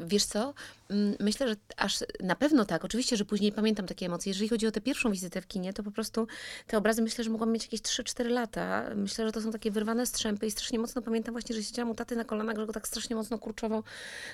[0.00, 0.54] Wiesz co,
[0.90, 2.84] mm, myślę, że aż na pewno tak.
[2.84, 4.30] Oczywiście, że później pamiętam takie emocje.
[4.30, 6.26] Jeżeli chodzi o tę pierwszą wizytę w kinie, to po prostu
[6.66, 8.90] te obrazy myślę, że mogłam mieć jakieś 3-4 lata.
[8.94, 11.94] Myślę, że to są takie wyrwane strzępy i strasznie mocno pamiętam właśnie, że siedziałam u
[11.94, 13.82] taty na kolanach, że go tak strasznie mocno kurczowo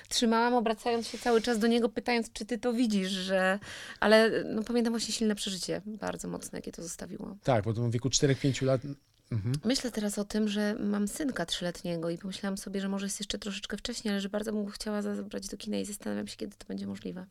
[0.09, 3.59] trzymałam, obracając się cały czas do niego, pytając, czy ty to widzisz, że...
[3.99, 7.37] Ale no, pamiętam właśnie silne przeżycie, bardzo mocne, jakie to zostawiło.
[7.43, 8.81] Tak, bo w wieku 4-5 lat
[9.31, 9.55] Mhm.
[9.65, 13.39] Myślę teraz o tym, że mam synka trzyletniego i pomyślałam sobie, że może jest jeszcze
[13.39, 16.65] troszeczkę wcześniej, ale że bardzo bym chciała zabrać do kina i zastanawiam się, kiedy to
[16.67, 17.25] będzie możliwe.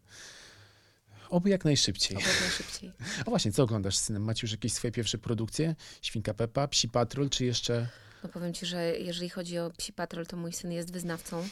[1.31, 2.17] Oby jak najszybciej.
[2.17, 2.93] Oby jak najszybciej.
[3.27, 4.23] A właśnie, co oglądasz z synem?
[4.23, 5.75] Macie już jakieś swoje pierwsze produkcje?
[6.03, 7.89] Świnka Pepa, Psi Patrol, czy jeszcze...
[8.25, 11.49] No powiem ci, że jeżeli chodzi o Psi Patrol, to mój syn jest wyznawcą.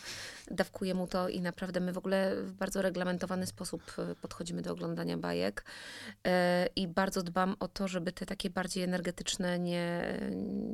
[0.51, 4.73] Dawkuję mu to i naprawdę my w ogóle w bardzo reglamentowany sposób e, podchodzimy do
[4.73, 5.65] oglądania bajek.
[6.27, 10.19] E, I bardzo dbam o to, żeby te takie bardziej energetyczne nie,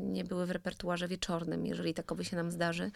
[0.02, 2.90] nie były w repertuarze wieczornym, jeżeli takowy się nam zdarzy.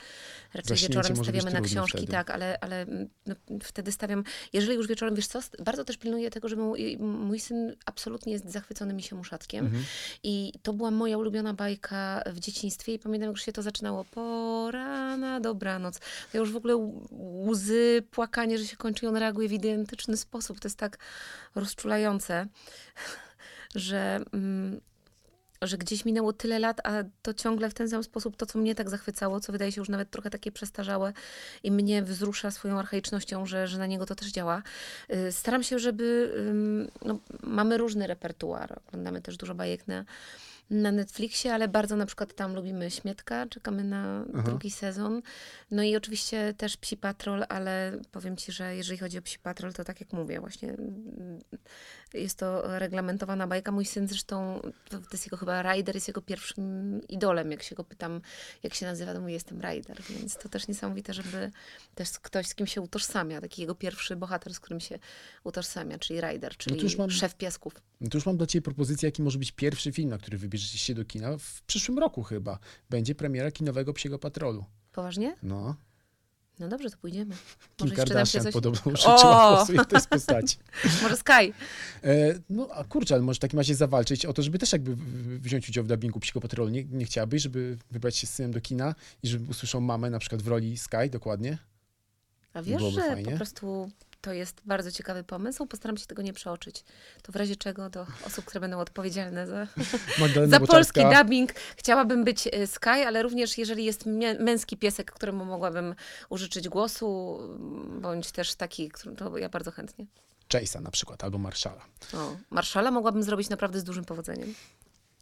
[0.55, 2.13] Raczej Zaśnięcie wieczorem stawiamy na książki, wtedy.
[2.13, 6.31] tak, ale, ale mm, no, wtedy stawiam, jeżeli już wieczorem, wiesz co, bardzo też pilnuję
[6.31, 9.65] tego, żeby mój, mój syn absolutnie jest zachwycony misiem uszatkiem.
[9.67, 9.85] Mhm.
[10.23, 14.05] I to była moja ulubiona bajka w dzieciństwie i pamiętam, jak już się to zaczynało.
[14.05, 16.01] Pora na dobranoc.
[16.33, 16.77] Ja już w ogóle
[17.47, 20.61] łzy, płakanie, że się kończy on reaguje w identyczny sposób.
[20.61, 20.99] To jest tak
[21.55, 22.47] rozczulające,
[23.75, 24.21] że...
[24.33, 24.81] Mm,
[25.63, 28.75] że gdzieś minęło tyle lat, a to ciągle w ten sam sposób to, co mnie
[28.75, 31.13] tak zachwycało, co wydaje się już nawet trochę takie przestarzałe
[31.63, 34.63] i mnie wzrusza swoją archaicznością, że, że na niego to też działa.
[35.11, 36.35] Y, Staram się, żeby...
[37.05, 38.81] No, mamy różny repertuar.
[38.89, 40.05] Oglądamy też dużo bajek na,
[40.71, 44.43] na Netflixie, ale bardzo na przykład tam lubimy Śmietka, czekamy na Aha.
[44.43, 45.23] drugi sezon.
[45.71, 49.73] No i oczywiście też Psi Patrol, ale powiem Ci, że jeżeli chodzi o Psi Patrol,
[49.73, 50.77] to tak jak mówię, właśnie
[52.15, 53.73] jest to reglamentowana bajka.
[53.73, 57.51] Mój syn zresztą, to, jest jego chyba Rider, jest jego pierwszym idolem.
[57.51, 58.21] Jak się go pytam,
[58.63, 61.51] jak się nazywa, to mówi, jestem Rider, więc to też niesamowite, żeby
[61.95, 64.99] też ktoś, z kim się utożsamia, taki jego pierwszy bohater, z którym się
[65.45, 67.73] utożsamia, czyli Rider, czyli już mam- szef piasków.
[68.01, 70.79] No to już mam dla Ciebie propozycję, jaki może być pierwszy film, na który wybierzecie
[70.79, 71.39] się do kina.
[71.39, 72.59] W przyszłym roku chyba.
[72.91, 74.65] Będzie premiera kinowego Psiego Patrolu.
[74.93, 75.37] Poważnie?
[75.43, 75.77] No.
[76.59, 77.35] No dobrze, to pójdziemy.
[77.77, 78.53] Kim Może Kardashian coś...
[78.53, 79.57] podobno życzyła O!
[79.57, 80.57] głosuje w tej postaci.
[81.03, 81.33] Może Sky.
[81.33, 84.97] E, no a kurczę, ale może w takim razie zawalczyć o to, żeby też jakby
[85.39, 86.71] wziąć udział w dubbingu Psiego Patrolu.
[86.71, 90.19] Nie, nie chciałabyś, żeby wybrać się z synem do kina i żeby usłyszał mamę na
[90.19, 91.59] przykład w roli Sky, dokładnie?
[92.53, 93.31] A wiesz, że fajnie.
[93.31, 93.91] po prostu
[94.23, 95.67] to jest bardzo ciekawy pomysł.
[95.67, 96.85] Postaram się tego nie przeoczyć.
[97.23, 99.67] To w razie czego do osób, które będą odpowiedzialne za,
[100.47, 101.53] za polski dubbing.
[101.77, 104.07] Chciałabym być e, Sky, ale również jeżeli jest
[104.41, 105.95] męski piesek, któremu mogłabym
[106.29, 107.39] użyczyć głosu,
[108.01, 110.07] bądź też taki, to ja bardzo chętnie.
[110.49, 111.85] Chase'a na przykład, albo Marszala.
[112.15, 114.55] O, Marszala mogłabym zrobić naprawdę z dużym powodzeniem.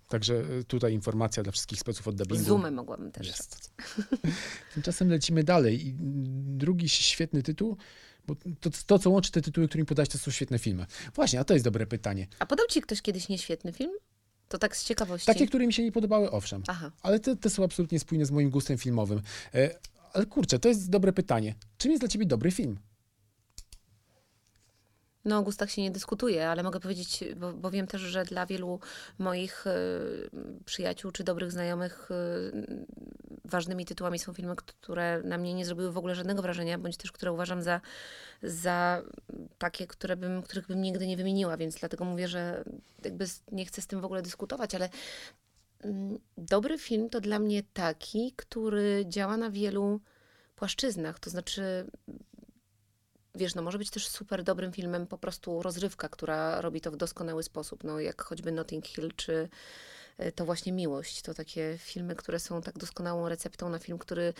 [0.09, 2.45] Także e, tutaj informacja dla wszystkich speców od dubbingu.
[2.45, 3.73] Zoomę mogłabym też Jest.
[4.75, 5.87] Tymczasem lecimy dalej.
[5.87, 5.95] I
[6.59, 7.77] drugi świetny tytuł,
[8.35, 10.87] bo to, to, co łączy te tytuły, którymi podać, to są świetne filmy.
[11.15, 12.27] Właśnie, a to jest dobre pytanie.
[12.39, 13.93] A podał ci ktoś kiedyś nieświetny film?
[14.49, 15.27] To tak z ciekawości.
[15.27, 16.63] Takie, które mi się nie podobały, owszem.
[16.67, 16.91] Aha.
[17.03, 19.21] Ale te, te są absolutnie spójne z moim gustem filmowym.
[19.55, 19.79] E,
[20.13, 21.55] ale kurczę, to jest dobre pytanie.
[21.79, 22.79] Czym jest dla ciebie dobry film?
[25.31, 28.47] No o gustach się nie dyskutuje, ale mogę powiedzieć, bo, bo wiem też, że dla
[28.47, 28.81] wielu
[29.19, 29.73] moich e,
[30.65, 32.15] przyjaciół czy dobrych znajomych e,
[33.45, 37.13] ważnymi tytułami są filmy, które na mnie nie zrobiły w ogóle żadnego wrażenia, bądź też
[37.13, 37.81] które uważam za,
[38.43, 39.03] za
[39.59, 42.65] takie, które bym, których bym nigdy nie wymieniła, więc dlatego mówię, że
[43.05, 44.89] jakby nie chcę z tym w ogóle dyskutować, ale
[45.81, 50.01] mm, dobry film to dla mnie taki, który działa na wielu
[50.57, 51.87] płaszczyznach, to znaczy
[53.35, 56.97] wiesz, no może być też super dobrym filmem po prostu rozrywka, która robi to w
[56.97, 59.49] doskonały sposób, no jak choćby Notting Hill, czy
[60.19, 61.23] e, to właśnie Miłość.
[61.23, 64.35] To takie filmy, które są tak doskonałą receptą na film, który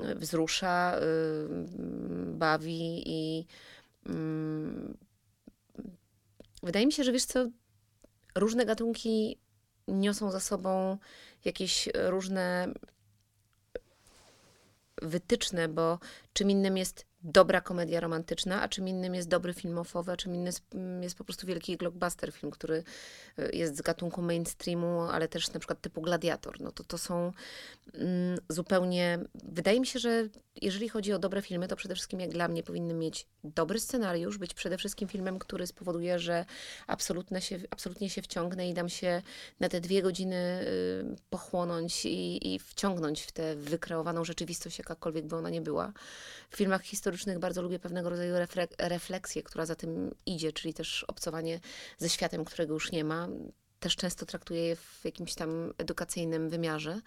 [0.00, 3.46] e, wzrusza, mm, bawi i
[4.06, 4.96] mm,
[6.62, 7.48] wydaje mi się, że wiesz co,
[8.34, 9.38] różne gatunki
[9.88, 10.98] niosą za sobą
[11.44, 12.72] jakieś różne
[15.02, 15.98] wytyczne, bo
[16.32, 20.34] czym innym jest dobra komedia romantyczna, a czym innym jest dobry film ofowy, a czym
[20.34, 22.82] innym jest, mm, jest po prostu wielki blockbuster, film, który
[23.38, 26.60] y, jest z gatunku mainstreamu, ale też na przykład typu Gladiator.
[26.60, 27.32] No to to są
[27.94, 29.18] mm, zupełnie...
[29.44, 30.28] Wydaje mi się, że
[30.62, 34.38] jeżeli chodzi o dobre filmy, to przede wszystkim jak dla mnie powinny mieć dobry scenariusz,
[34.38, 36.44] być przede wszystkim filmem, który spowoduje, że
[36.86, 39.22] absolutnie się, absolutnie się wciągnę i dam się
[39.60, 45.36] na te dwie godziny y, pochłonąć i, i wciągnąć w tę wykreowaną rzeczywistość, jakakolwiek by
[45.36, 45.92] ona nie była.
[46.50, 51.04] W filmach historycznych bardzo lubię pewnego rodzaju reflek- refleksję, która za tym idzie, czyli też
[51.08, 51.60] obcowanie
[51.98, 53.28] ze światem, którego już nie ma.
[53.80, 57.00] Też często traktuję je w jakimś tam edukacyjnym wymiarze.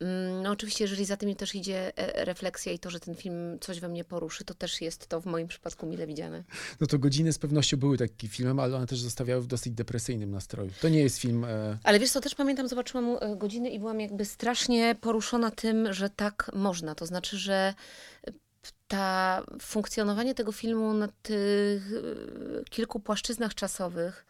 [0.00, 3.58] Mm, No oczywiście, jeżeli za tym też idzie e, refleksja i to, że ten film
[3.60, 6.44] coś we mnie poruszy, to też jest to w moim przypadku mile widziane.
[6.80, 10.30] No to godziny z pewnością były takim filmem, ale one też zostawiały w dosyć depresyjnym
[10.30, 10.70] nastroju.
[10.80, 11.44] To nie jest film.
[11.44, 15.92] E, Ale wiesz co, też pamiętam, zobaczyłam e, godziny i byłam jakby strasznie poruszona tym,
[15.92, 16.94] że tak można.
[16.94, 17.74] To znaczy, że
[18.88, 24.26] ta funkcjonowanie tego filmu na tych e, kilku płaszczyznach czasowych,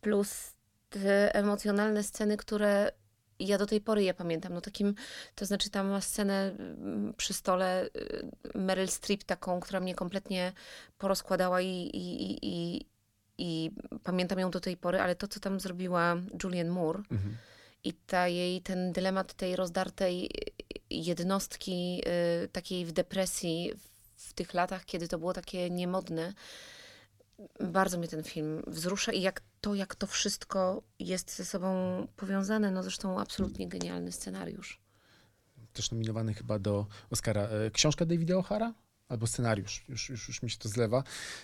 [0.00, 0.52] plus
[0.90, 2.92] te emocjonalne sceny, które
[3.40, 4.54] ja do tej pory je pamiętam.
[4.54, 4.94] No takim,
[5.34, 10.52] to znaczy tam ma scenę mm, przy stole y, Meryl Streep taką, która mnie kompletnie
[10.98, 12.86] porozkładała i, i, i, i,
[13.38, 13.70] i
[14.04, 17.36] pamiętam ją do tej pory, ale to, co tam zrobiła Julianne Moore mhm.
[17.84, 20.30] I ta jej, ten dylemat tej rozdartej
[20.90, 22.02] jednostki,
[22.44, 23.72] y, takiej w depresji
[24.16, 26.34] w tych latach, kiedy to było takie niemodne,
[27.60, 32.70] bardzo mnie ten film wzrusza i jak to, jak to wszystko jest ze sobą powiązane,
[32.70, 34.80] no zresztą absolutnie genialny scenariusz.
[35.72, 37.42] Też nominowany chyba do Oscara.
[37.42, 38.72] E, książka Davida O'Hara?
[39.08, 41.02] Albo scenariusz, już, już, już mi się to zlewa,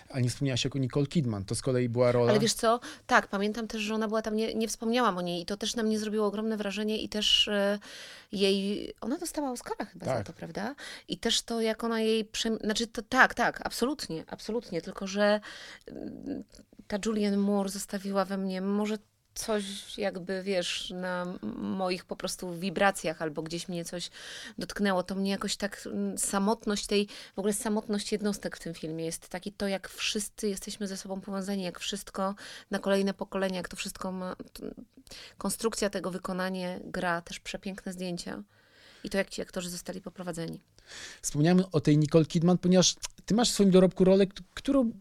[0.09, 2.29] a nie wspomniałaś jako Nicole Kidman, to z kolei była rola...
[2.31, 5.41] Ale wiesz co, tak, pamiętam też, że ona była tam, nie, nie wspomniałam o niej
[5.41, 7.79] i to też na mnie zrobiło ogromne wrażenie i też e,
[8.31, 10.17] jej, ona dostała Oscara chyba tak.
[10.17, 10.75] za to, prawda?
[11.07, 12.57] I też to, jak ona jej, przem...
[12.57, 15.39] znaczy to tak, tak, absolutnie, absolutnie, tylko że
[15.87, 16.43] mm,
[16.87, 18.97] ta Julianne Moore zostawiła we mnie może
[19.35, 21.25] coś jakby, wiesz, na
[21.57, 24.09] moich po prostu wibracjach albo gdzieś mnie coś
[24.57, 29.05] dotknęło, to mnie jakoś tak mm, samotność tej, w ogóle samotność jednostek w tym filmie
[29.05, 32.35] jest taki to, jak wszyscy jesteśmy ze sobą powiązani, jak wszystko
[32.71, 34.35] na kolejne pokolenia, jak to wszystko ma,
[35.37, 38.43] konstrukcja tego, wykonanie, gra, też przepiękne zdjęcia
[39.03, 40.59] i to, jak ci aktorzy zostali poprowadzeni.
[41.21, 42.95] Wspomniałem o tej Nicole Kidman, ponieważ
[43.25, 44.91] ty masz w swoim dorobku rolę, którą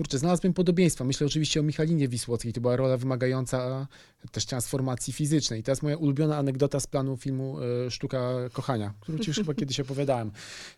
[0.00, 1.04] kurczę, znalazłem podobieństwa.
[1.04, 2.52] Myślę oczywiście o Michalinie Wisłockiej.
[2.52, 3.86] To była rola wymagająca
[4.32, 5.60] też transformacji fizycznej.
[5.60, 9.54] I teraz moja ulubiona anegdota z planu filmu e, Sztuka Kochania, którą ci już chyba
[9.54, 10.32] kiedyś opowiadałem.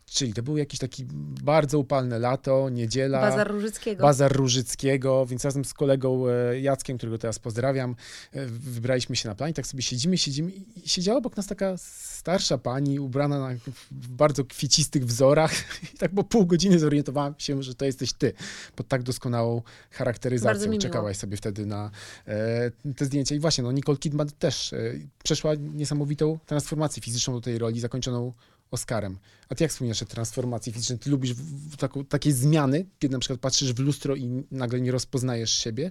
[0.06, 1.04] Czyli to był jakiś taki
[1.42, 3.20] bardzo upalne lato, niedziela.
[3.20, 4.02] Bazar Różyckiego.
[4.02, 7.96] Bazar Różyckiego, więc razem z kolegą e, Jackiem, którego teraz pozdrawiam,
[8.32, 11.76] e, wybraliśmy się na plan i tak sobie siedzimy, siedzimy i siedziała obok nas taka
[11.76, 13.54] starsza pani, ubrana na,
[13.90, 15.52] w bardzo kwiecistych wzorach
[15.94, 18.32] i tak po pół godziny zorientowałam się, że to jesteś ty,
[18.76, 20.78] pod tak doskonałą charakteryzacją.
[20.78, 21.90] Czekałaś sobie wtedy na
[22.26, 24.78] e, te zdjęcia i właśnie, no Nicole Kidman też e,
[25.24, 28.32] przeszła niesamowitą transformację fizyczną do tej roli, zakończoną
[28.70, 29.18] Oscarem.
[29.48, 30.98] A ty jak wspomniałeś o transformacji fizycznej?
[30.98, 34.80] Ty lubisz w, w taką, takie zmiany, kiedy na przykład patrzysz w lustro i nagle
[34.80, 35.90] nie rozpoznajesz siebie?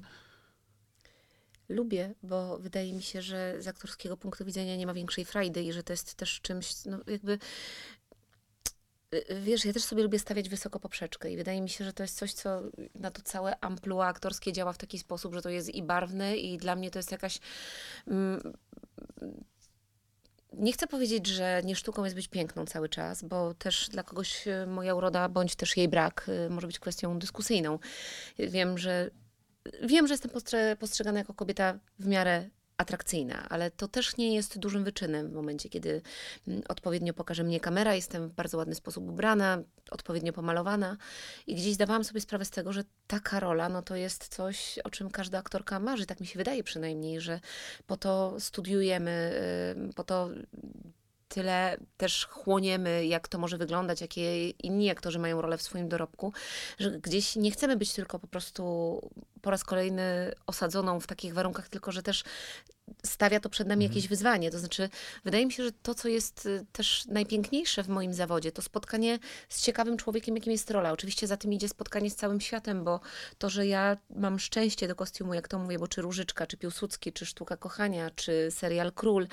[1.69, 5.73] Lubię, bo wydaje mi się, że z aktorskiego punktu widzenia nie ma większej frajdy i
[5.73, 7.37] że to jest też czymś, no jakby
[9.41, 12.17] wiesz, ja też sobie lubię stawiać wysoko poprzeczkę i wydaje mi się, że to jest
[12.17, 12.61] coś, co
[12.95, 16.57] na to całe amplua aktorskie działa w taki sposób, że to jest i barwne i
[16.57, 17.39] dla mnie to jest jakaś...
[18.07, 18.53] Mm,
[20.53, 24.47] nie chcę powiedzieć, że nie sztuką jest być piękną cały czas, bo też dla kogoś
[24.47, 27.79] y, moja uroda bądź też jej brak y, może być kwestią dyskusyjną.
[28.39, 29.09] Wiem, że
[29.83, 30.31] wiem, że jestem
[30.79, 32.49] postrzegana jako kobieta w miarę
[32.81, 36.01] atrakcyjna, ale to też nie jest dużym wyczynem w momencie, kiedy
[36.47, 40.97] mm, odpowiednio pokaże mnie kamera, jestem w bardzo ładny sposób ubrana, odpowiednio pomalowana
[41.47, 44.89] i gdzieś zdawałam sobie sprawę z tego, że taka rola, no to jest coś, o
[44.89, 47.39] czym każda aktorka marzy, tak mi się wydaje przynajmniej, że
[47.87, 49.33] po to studiujemy,
[49.95, 50.29] po to
[51.33, 56.33] tyle też chłoniemy, jak to może wyglądać, jakie inni aktorzy mają rolę w swoim dorobku,
[56.79, 58.63] że gdzieś nie chcemy być tylko po prostu
[59.41, 62.23] po raz kolejny osadzoną w takich warunkach, tylko że też
[63.05, 63.95] stawia to przed nami mhm.
[63.95, 64.51] jakieś wyzwanie.
[64.51, 64.89] To znaczy,
[65.23, 69.19] wydaje mi się, że to, co jest y, też najpiękniejsze w moim zawodzie, to spotkanie
[69.49, 70.91] z ciekawym człowiekiem, jakim jest rola.
[70.91, 72.99] Oczywiście za tym idzie spotkanie z całym światem, bo
[73.37, 77.13] to, że ja mam szczęście do kostiumu, jak to mówię, bo czy Różyczka, czy Piłsudski,
[77.13, 79.27] czy Sztuka Kochania, czy serial Król,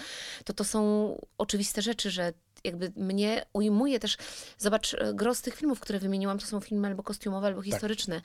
[0.45, 2.33] to to są oczywiste rzeczy, że
[2.65, 4.17] jakby mnie ujmuje też,
[4.59, 7.71] zobacz, e, gros tych filmów, które wymieniłam, to są filmy albo kostiumowe, albo tak.
[7.71, 8.21] historyczne,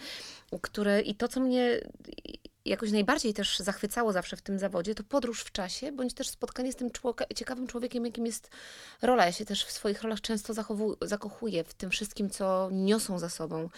[0.51, 0.61] tak.
[0.61, 1.79] które i to, co mnie
[2.65, 6.71] jakoś najbardziej też zachwycało zawsze w tym zawodzie, to podróż w czasie, bądź też spotkanie
[6.71, 6.89] z tym
[7.35, 8.49] ciekawym człowiekiem, jakim jest
[9.01, 9.25] rola.
[9.25, 10.53] Ja się też w swoich rolach często
[11.01, 13.69] zakochuję w tym wszystkim, co niosą za sobą.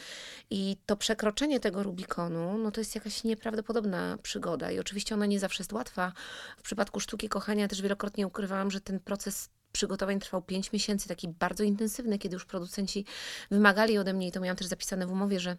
[0.50, 4.72] I to przekroczenie tego Rubikonu, no to jest jakaś nieprawdopodobna przygoda.
[4.72, 6.12] I oczywiście ona nie zawsze jest łatwa.
[6.58, 11.28] W przypadku sztuki kochania też wielokrotnie ukrywałam, że ten proces przygotowań trwał 5 miesięcy, taki
[11.28, 13.06] bardzo intensywny, kiedy już producenci
[13.52, 15.58] wymagali ode mnie, i to miałam też zapisane w umowie, że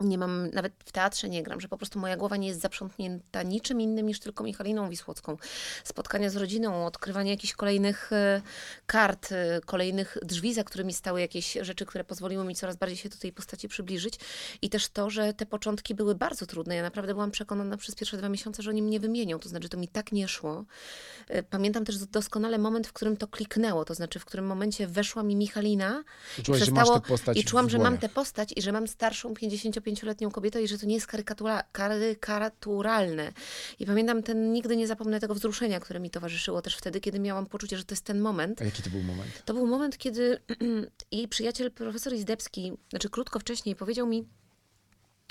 [0.00, 3.42] nie mam, nawet w teatrze nie gram, że po prostu moja głowa nie jest zaprzątnięta
[3.42, 5.36] niczym innym niż tylko Michaliną Wisłocką.
[5.84, 8.42] Spotkania z rodziną, odkrywanie jakichś kolejnych e,
[8.86, 13.08] kart, e, kolejnych drzwi, za którymi stały jakieś rzeczy, które pozwoliły mi coraz bardziej się
[13.08, 14.14] do tej postaci przybliżyć.
[14.62, 16.76] I też to, że te początki były bardzo trudne.
[16.76, 19.38] Ja naprawdę byłam przekonana przez pierwsze dwa miesiące, że oni mnie wymienią.
[19.38, 20.64] To znaczy, to mi tak nie szło.
[21.28, 23.84] E, pamiętam też doskonale moment, w którym to kliknęło.
[23.84, 26.04] To znaczy, w którym momencie weszła mi Michalina
[26.38, 27.02] i, czułaś, i, przestało,
[27.34, 30.78] i czułam, że mam tę postać i że mam starszą 55 25-letnią kobietę i że
[30.78, 33.32] to nie jest karykatura, karykaturalne.
[33.78, 37.46] I pamiętam ten, nigdy nie zapomnę tego wzruszenia, które mi towarzyszyło też wtedy, kiedy miałam
[37.46, 38.62] poczucie, że to jest ten moment.
[38.62, 39.42] A jaki to był moment?
[39.44, 40.38] To był moment, kiedy
[41.12, 44.26] jej przyjaciel profesor Izdebski, znaczy krótko wcześniej powiedział mi,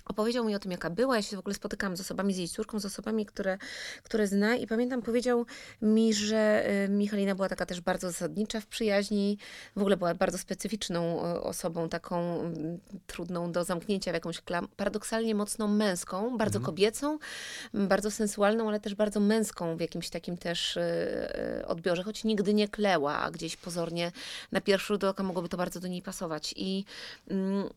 [0.08, 1.16] opowiedział mi o tym, jaka była.
[1.16, 3.58] Ja się w ogóle spotykałam z osobami, z jej córką, z osobami, które,
[4.04, 5.46] które zna i pamiętam, powiedział
[5.82, 9.38] mi, że y, Michalina była taka też bardzo zasadnicza w przyjaźni,
[9.76, 14.68] w ogóle była bardzo specyficzną y, osobą, taką mm, trudną do zamknięcia w jakąś klam,
[14.78, 17.20] paradoksalnie mocno męską, bardzo kobiecą,
[17.74, 22.54] m, bardzo sensualną, ale też bardzo męską w jakimś takim też y, odbiorze, choć nigdy
[22.54, 24.12] nie kleła, a gdzieś pozornie
[24.52, 26.54] na pierwszy rzut oka mogłoby to bardzo do niej pasować.
[26.58, 26.86] I
[27.30, 27.70] mm,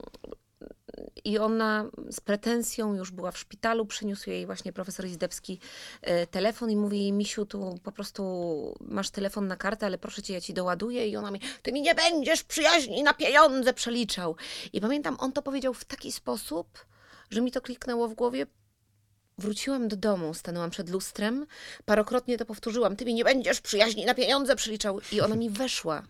[1.24, 5.60] i ona z pretensją już była w szpitalu, przyniósł jej właśnie profesor Izdebski
[6.02, 10.22] e, telefon i mówi jej, Misiu, tu po prostu masz telefon na kartę, ale proszę
[10.22, 11.08] cię, ja ci doładuję.
[11.08, 14.36] I ona mi, ty mi nie będziesz przyjaźni na pieniądze przeliczał.
[14.72, 16.86] I pamiętam, on to powiedział w taki sposób,
[17.30, 18.46] że mi to kliknęło w głowie.
[19.38, 21.46] Wróciłam do domu, stanęłam przed lustrem,
[21.84, 25.00] parokrotnie to powtórzyłam, ty mi nie będziesz przyjaźni na pieniądze przeliczał.
[25.12, 26.02] I ona mi weszła.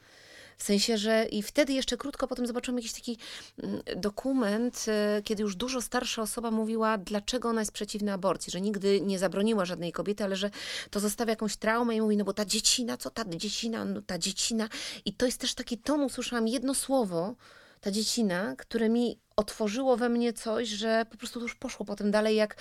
[0.61, 3.19] W sensie, że i wtedy jeszcze krótko potem zobaczyłam jakiś taki
[3.63, 8.61] mm, dokument, e, kiedy już dużo starsza osoba mówiła, dlaczego ona jest przeciwna aborcji, że
[8.61, 10.51] nigdy nie zabroniła żadnej kobiety, ale że
[10.91, 14.19] to zostawia jakąś traumę i mówi, no bo ta dziecina, co ta dziecina, no ta
[14.19, 14.69] dziecina.
[15.05, 17.35] I to jest też taki ton, usłyszałam jedno słowo,
[17.81, 22.37] ta dziecina, które mi otworzyło we mnie coś, że po prostu już poszło potem dalej
[22.37, 22.57] jak,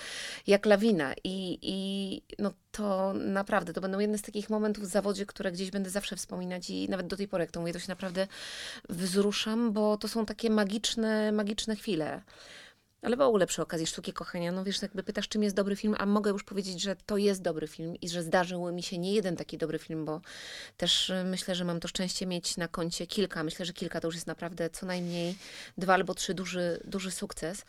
[0.46, 1.14] jak lawina.
[1.24, 5.70] I, I no to naprawdę, to będą jedne z takich momentów w zawodzie, które gdzieś
[5.70, 8.26] będę zawsze wspominać i nawet do tej pory, jak to mówię, to się naprawdę
[8.88, 12.22] wzruszam, bo to są takie magiczne, magiczne chwile.
[13.02, 15.94] Ale w ogóle przy okazji Sztuki Kochania, no wiesz, jakby pytasz, czym jest dobry film,
[15.98, 19.14] a mogę już powiedzieć, że to jest dobry film i że zdarzył mi się nie
[19.14, 20.20] jeden taki dobry film, bo
[20.76, 23.42] też y, myślę, że mam to szczęście mieć na koncie kilka.
[23.42, 25.34] Myślę, że kilka to już jest naprawdę co najmniej
[25.78, 27.64] dwa albo trzy duży, duży sukces.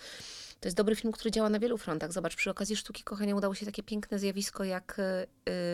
[0.60, 2.12] To jest dobry film, który działa na wielu frontach.
[2.12, 5.28] Zobacz, przy okazji Sztuki Kochania udało się takie piękne zjawisko, jak y,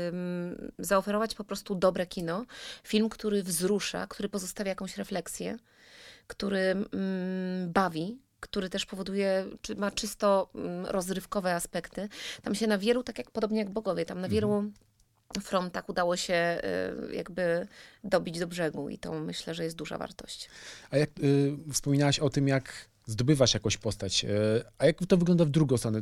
[0.07, 2.45] ym, zaoferować po prostu dobre kino.
[2.83, 5.57] Film, który wzrusza, który pozostawia jakąś refleksję,
[6.27, 12.09] który mm, bawi, który też powoduje, czy ma czysto mm, rozrywkowe aspekty.
[12.41, 14.71] Tam się na wielu, tak jak podobnie jak Bogowie, tam na wielu
[15.41, 16.61] frontach udało się
[17.11, 17.67] y, jakby
[18.03, 20.49] dobić do brzegu i to myślę, że jest duża wartość.
[20.91, 24.27] A jak y, wspominałaś o tym, jak zdobywasz jakąś postać, y,
[24.77, 26.01] a jak to wygląda w drugą stronę?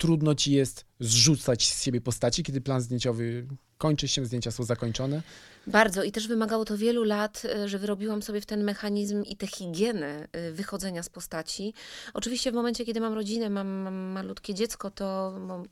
[0.00, 3.46] Trudno ci jest zrzucać z siebie postaci, kiedy plan zdjęciowy
[3.78, 5.22] kończy się, zdjęcia są zakończone?
[5.66, 9.36] Bardzo i też wymagało to wielu lat, y, że wyrobiłam sobie w ten mechanizm i
[9.36, 11.74] tę higienę y, wychodzenia z postaci.
[12.14, 15.64] Oczywiście w momencie, kiedy mam rodzinę, mam, mam malutkie dziecko, to mam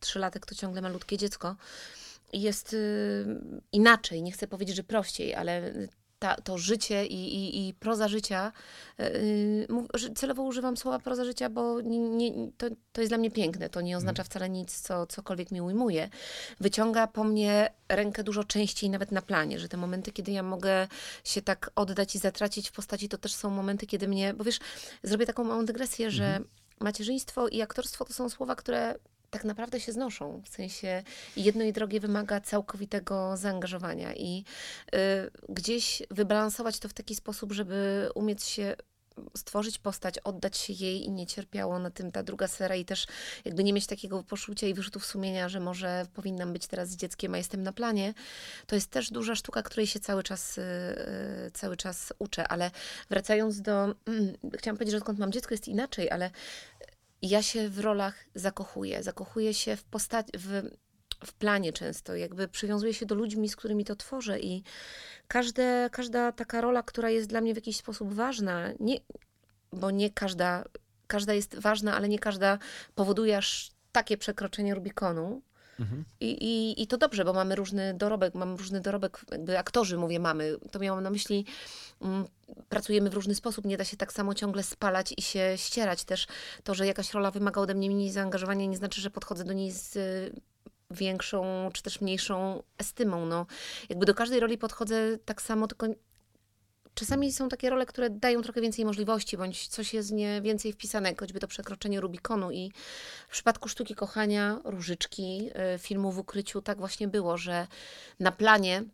[0.00, 1.56] trzylatek to ciągle malutkie dziecko.
[2.32, 3.26] Jest y,
[3.72, 5.72] inaczej, nie chcę powiedzieć, że prościej, ale
[6.24, 8.52] ta, to życie i, i, i proza życia,
[9.68, 13.30] mów- że celowo używam słowa proza życia, bo nie, nie, to, to jest dla mnie
[13.30, 13.68] piękne.
[13.68, 16.08] To nie oznacza wcale nic, co cokolwiek mi ujmuje.
[16.60, 20.88] Wyciąga po mnie rękę dużo częściej, nawet na planie, że te momenty, kiedy ja mogę
[21.24, 24.58] się tak oddać i zatracić w postaci, to też są momenty, kiedy mnie, bo wiesz,
[25.02, 26.40] zrobię taką małą dygresję, że
[26.80, 28.94] macierzyństwo i aktorstwo to są słowa, które
[29.34, 30.42] tak naprawdę się znoszą.
[30.44, 31.02] W sensie
[31.36, 34.44] jedno i drugie wymaga całkowitego zaangażowania i
[34.94, 34.98] y,
[35.48, 38.76] gdzieś wybalansować to w taki sposób, żeby umieć się
[39.36, 43.06] stworzyć postać, oddać się jej i nie cierpiało na tym ta druga sfera i też
[43.44, 47.34] jakby nie mieć takiego poczucia i wyrzutów sumienia, że może powinnam być teraz z dzieckiem,
[47.34, 48.14] a jestem na planie,
[48.66, 50.62] to jest też duża sztuka, której się cały czas, y,
[51.46, 52.70] y, cały czas uczę, ale
[53.10, 53.94] wracając do,
[54.58, 56.30] chciałam powiedzieć, że odkąd mam dziecko jest inaczej, ale
[57.28, 59.02] ja się w rolach zakochuję.
[59.02, 60.62] Zakochuję się w postaci, w,
[61.26, 64.62] w planie często, jakby przywiązuję się do ludźmi, z którymi to tworzę i
[65.28, 68.96] każde, każda taka rola, która jest dla mnie w jakiś sposób ważna, nie,
[69.72, 70.64] bo nie każda,
[71.06, 72.58] każda jest ważna, ale nie każda
[72.94, 75.42] powoduje aż takie przekroczenie Rubikonu.
[76.20, 80.20] I, i, I to dobrze, bo mamy różny dorobek, mamy różny dorobek, jakby aktorzy, mówię,
[80.20, 80.56] mamy.
[80.70, 81.46] To miałam na myśli,
[82.02, 82.24] mm,
[82.68, 86.04] pracujemy w różny sposób, nie da się tak samo ciągle spalać i się ścierać.
[86.04, 86.26] Też
[86.64, 89.72] to, że jakaś rola wymaga ode mnie mniej zaangażowania, nie znaczy, że podchodzę do niej
[89.72, 90.40] z y,
[90.90, 93.26] większą czy też mniejszą estymą.
[93.26, 93.46] No,
[93.88, 95.86] jakby do każdej roli podchodzę tak samo, tylko
[96.94, 101.14] czasami są takie role, które dają trochę więcej możliwości, bądź coś jest nie więcej wpisane,
[101.20, 102.50] choćby to przekroczenie Rubikonu.
[102.50, 102.72] I
[103.28, 107.66] w przypadku sztuki kochania, różyczki, y, filmu w ukryciu, tak właśnie było, że
[108.20, 108.84] na planie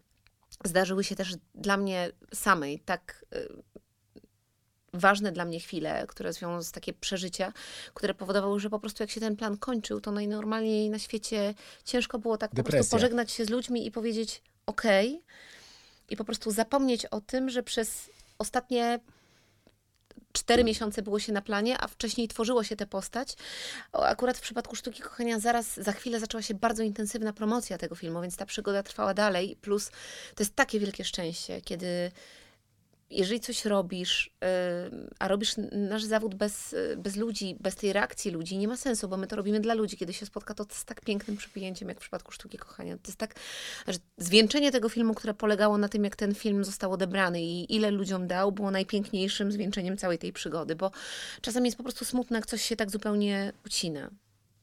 [0.64, 3.48] zdarzyły się też dla mnie samej tak y,
[4.92, 7.52] ważne dla mnie chwile, które związały z takie przeżycia,
[7.94, 12.18] które powodowały, że po prostu jak się ten plan kończył, to najnormalniej na świecie ciężko
[12.18, 12.98] było tak po prostu Depresja.
[12.98, 15.22] pożegnać się z ludźmi i powiedzieć okej
[16.10, 19.00] i po prostu zapomnieć o tym, że przez ostatnie
[20.32, 23.34] cztery miesiące było się na planie, a wcześniej tworzyło się tę postać.
[23.92, 28.20] Akurat w przypadku Sztuki Kochania zaraz, za chwilę zaczęła się bardzo intensywna promocja tego filmu,
[28.20, 29.56] więc ta przygoda trwała dalej.
[29.60, 29.90] Plus
[30.34, 32.10] to jest takie wielkie szczęście, kiedy
[33.10, 34.30] jeżeli coś robisz,
[35.18, 39.16] a robisz nasz zawód bez, bez ludzi, bez tej reakcji ludzi, nie ma sensu, bo
[39.16, 39.96] my to robimy dla ludzi.
[39.96, 42.96] Kiedy się spotka, to z tak pięknym przypięciem, jak w przypadku Sztuki Kochania.
[42.96, 43.34] To jest tak,
[43.88, 47.90] że zwieńczenie tego filmu, które polegało na tym, jak ten film został odebrany i ile
[47.90, 50.90] ludziom dał, było najpiękniejszym zwieńczeniem całej tej przygody, bo
[51.40, 54.10] czasem jest po prostu smutne, jak coś się tak zupełnie ucina.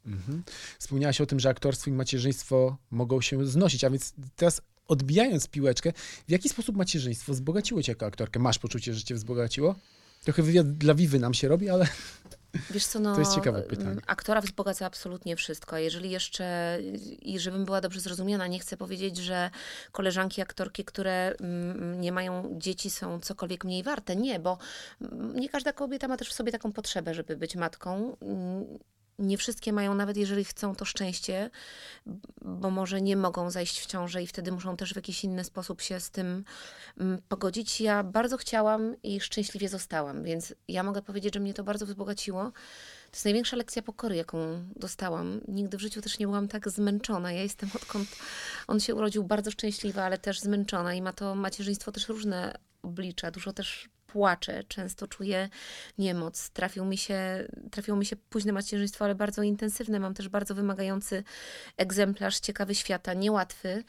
[0.05, 0.43] Mhm.
[0.79, 5.93] Wspomniałaś o tym, że aktorstwo i macierzyństwo mogą się znosić, a więc teraz odbijając piłeczkę,
[6.27, 8.39] w jaki sposób macierzyństwo wzbogaciło cię jako aktorkę?
[8.39, 9.75] Masz poczucie, że cię wzbogaciło?
[10.23, 11.87] Trochę wywiad dla Wiwy nam się robi, ale
[12.71, 13.89] Wiesz co, no, To jest ciekawe pytanie.
[13.89, 15.77] mm, Aktora wzbogaca absolutnie wszystko.
[15.77, 16.77] Jeżeli jeszcze,
[17.21, 19.49] i żebym była dobrze zrozumiana, nie chcę powiedzieć, że
[19.91, 24.15] koleżanki aktorki, które mm, nie mają dzieci, są cokolwiek mniej warte.
[24.15, 24.57] Nie, bo
[25.01, 28.17] mm, nie każda kobieta ma też w sobie taką potrzebę, żeby być matką.
[29.19, 31.49] Nie wszystkie mają, nawet jeżeli chcą to szczęście,
[32.41, 35.81] bo może nie mogą zajść w ciążę i wtedy muszą też w jakiś inny sposób
[35.81, 36.43] się z tym
[36.97, 37.81] mm, pogodzić.
[37.81, 42.51] Ja bardzo chciałam i szczęśliwie zostałam, więc ja mogę powiedzieć, że mnie to bardzo wzbogaciło.
[43.11, 45.41] To jest największa lekcja pokory, jaką dostałam.
[45.47, 47.31] Nigdy w życiu też nie byłam tak zmęczona.
[47.31, 48.07] Ja jestem odkąd
[48.67, 53.31] on się urodził bardzo szczęśliwa, ale też zmęczona i ma to macierzyństwo też różne oblicza.
[53.31, 55.49] Dużo też płaczę, często czuję
[55.97, 56.49] niemoc.
[56.49, 59.99] Trafił mi się, trafiło mi się późne macierzyństwo, ale bardzo intensywne.
[59.99, 61.23] Mam też bardzo wymagający
[61.77, 63.83] egzemplarz Ciekawy Świata, niełatwy,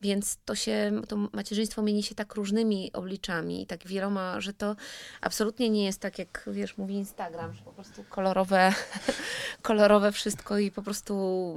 [0.00, 4.76] więc to się, to macierzyństwo mieni się tak różnymi obliczami tak wieloma, że to
[5.20, 8.72] absolutnie nie jest tak, jak wiesz, mówi Instagram, że po prostu kolorowe,
[9.62, 11.54] kolorowe wszystko i po prostu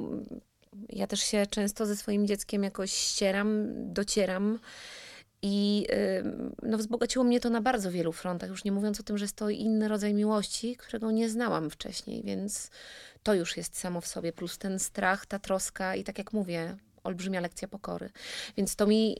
[0.89, 4.59] ja też się często ze swoim dzieckiem jakoś ścieram, docieram.
[5.47, 5.87] I
[6.63, 9.35] no, wzbogaciło mnie to na bardzo wielu frontach, już nie mówiąc o tym, że jest
[9.35, 12.69] to inny rodzaj miłości, którego nie znałam wcześniej, więc
[13.23, 16.77] to już jest samo w sobie, plus ten strach, ta troska i tak jak mówię,
[17.03, 18.09] olbrzymia lekcja pokory.
[18.57, 19.17] Więc to mi,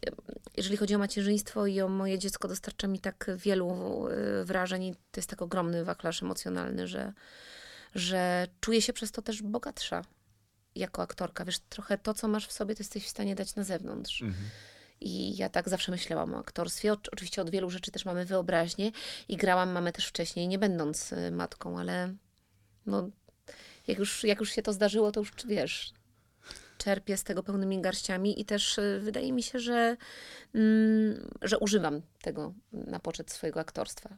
[0.57, 4.07] jeżeli chodzi o macierzyństwo i o moje dziecko, dostarcza mi tak wielu
[4.41, 7.13] y, wrażeń i to jest tak ogromny wachlarz emocjonalny, że,
[7.95, 10.01] że czuję się przez to też bogatsza
[10.75, 11.45] jako aktorka.
[11.45, 14.23] Wiesz, trochę to, co masz w sobie, to jesteś w stanie dać na zewnątrz.
[15.01, 16.93] I ja tak zawsze myślałam o aktorstwie.
[16.93, 18.91] Oczy- Oczywiście od wielu rzeczy też mamy wyobraźnię
[19.27, 22.13] i grałam mamę też wcześniej, nie będąc y, matką, ale
[22.85, 23.09] no,
[23.87, 25.93] jak już, jak już się to zdarzyło, to już wiesz,
[26.77, 29.97] czerpię z tego pełnymi garściami i też y, wydaje mi się, że,
[30.55, 34.17] mm, że używam tego na poczet swojego aktorstwa.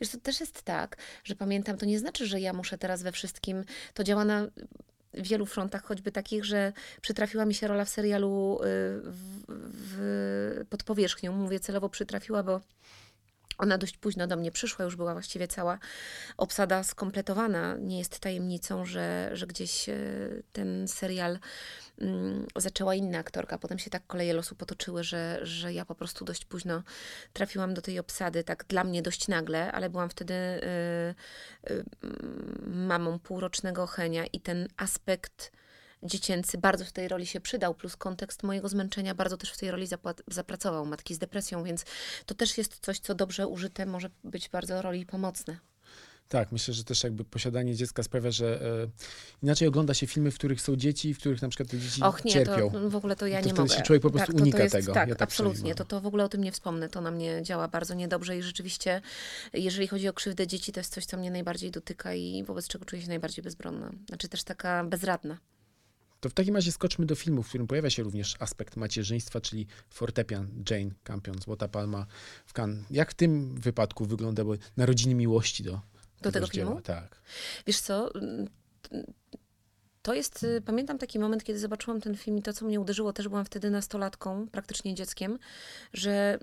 [0.00, 3.12] Wiesz, to też jest tak, że pamiętam, to nie znaczy, że ja muszę teraz we
[3.12, 3.64] wszystkim,
[3.94, 4.46] to działa na
[5.14, 8.66] wielu frontach, choćby takich, że przytrafiła mi się rola w serialu y,
[9.02, 11.32] w, w, pod powierzchnią.
[11.32, 12.60] Mówię celowo przytrafiła, bo
[13.60, 15.78] ona dość późno do mnie przyszła, już była właściwie cała
[16.36, 17.76] obsada skompletowana.
[17.80, 19.96] Nie jest tajemnicą, że, że gdzieś e,
[20.52, 21.38] ten serial
[22.56, 23.58] zaczęła inna aktorka.
[23.58, 26.82] Potem się tak koleje losu potoczyły, że, że ja po prostu dość późno
[27.32, 30.60] trafiłam do tej obsady, tak dla mnie dość nagle, ale byłam wtedy y,
[31.70, 35.52] y, mm, mamą półrocznego Henia i ten aspekt
[36.02, 39.70] dziecięcy bardzo w tej roli się przydał, plus kontekst mojego zmęczenia bardzo też w tej
[39.70, 39.86] roli
[40.28, 41.84] zapracował, matki z depresją, więc
[42.26, 45.69] to też jest coś, co dobrze użyte może być bardzo roli pomocne.
[46.30, 48.88] Tak, myślę, że też jakby posiadanie dziecka sprawia, że e,
[49.42, 52.24] inaczej ogląda się filmy, w których są dzieci, w których na przykład te dzieci Och
[52.24, 52.70] nie, cierpią.
[52.70, 53.74] to w ogóle to ja To nie wtedy mogę.
[53.76, 54.92] się człowiek po prostu tak, to, unika to jest, tego.
[54.92, 55.74] Tak, Ja tak absolutnie.
[55.74, 56.88] To, to w ogóle o tym nie wspomnę.
[56.88, 59.00] To na mnie działa bardzo niedobrze i rzeczywiście,
[59.52, 62.84] jeżeli chodzi o krzywdę dzieci, to jest coś, co mnie najbardziej dotyka i wobec czego
[62.84, 63.90] czuję się najbardziej bezbronna.
[64.08, 65.38] Znaczy też taka bezradna.
[66.20, 69.66] To w takim razie skoczmy do filmu, w którym pojawia się również aspekt macierzyństwa, czyli
[69.90, 72.06] fortepian Jane Campion, Złota Palma
[72.46, 72.84] w Cannes.
[72.90, 75.80] Jak w tym wypadku wyglądały narodziny miłości do,
[76.20, 76.66] Do tego dzieła?
[76.66, 76.82] filmu?
[76.82, 77.16] Tak.
[77.66, 78.10] Wiesz co,
[80.02, 83.12] to jest, y, pamiętam taki moment, kiedy zobaczyłam ten film i to, co mnie uderzyło,
[83.12, 85.38] też byłam wtedy nastolatką, praktycznie dzieckiem,
[85.92, 86.38] że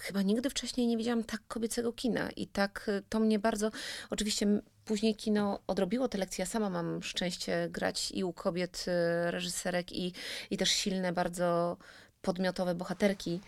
[0.00, 3.70] chyba nigdy wcześniej nie widziałam tak kobiecego kina i tak y, to mnie bardzo,
[4.10, 9.30] oczywiście później kino odrobiło te lekcje, ja sama mam szczęście grać i u kobiet y,
[9.30, 10.12] reżyserek i,
[10.50, 11.76] i też silne, bardzo
[12.22, 13.40] podmiotowe bohaterki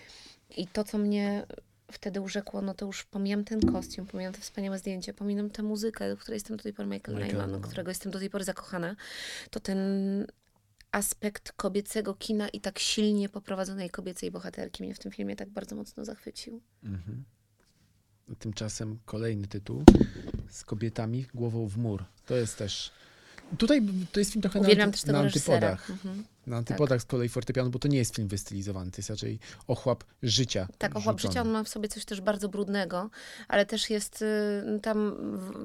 [0.57, 1.47] i to, co mnie
[1.95, 6.11] wtedy urzekło, no to już pomijam ten kostium, pomijam te wspaniałe zdjęcia, pomijam tę muzykę,
[6.11, 7.63] do której jestem do tej pory Michael Nyman, Nyman.
[7.63, 8.97] którego jestem do tej pory zakochana,
[9.51, 9.79] to ten
[10.93, 15.77] aspekt kobiecego kina i tak silnie poprowadzonej kobiecej bohaterki mnie w tym filmie tak bardzo
[15.77, 16.61] mocno zachwycił.
[16.83, 17.25] Mhm.
[18.39, 19.85] Tymczasem kolejny tytuł
[20.51, 22.05] z kobietami głową w mur.
[22.27, 22.93] To jest też
[23.59, 23.83] Tutaj
[24.13, 25.91] to jest film trochę na, Uwielbiam na antypodach.
[25.91, 26.25] Mhm.
[26.47, 30.05] Na antypodach z kolei fortepianu, bo to nie jest film wystylizowany, to jest raczej ochłap
[30.23, 30.69] życia.
[30.79, 31.33] Tak, ochłap rzucony.
[31.33, 33.11] życia, on ma w sobie coś też bardzo brudnego,
[33.49, 35.17] ale też jest y, tam,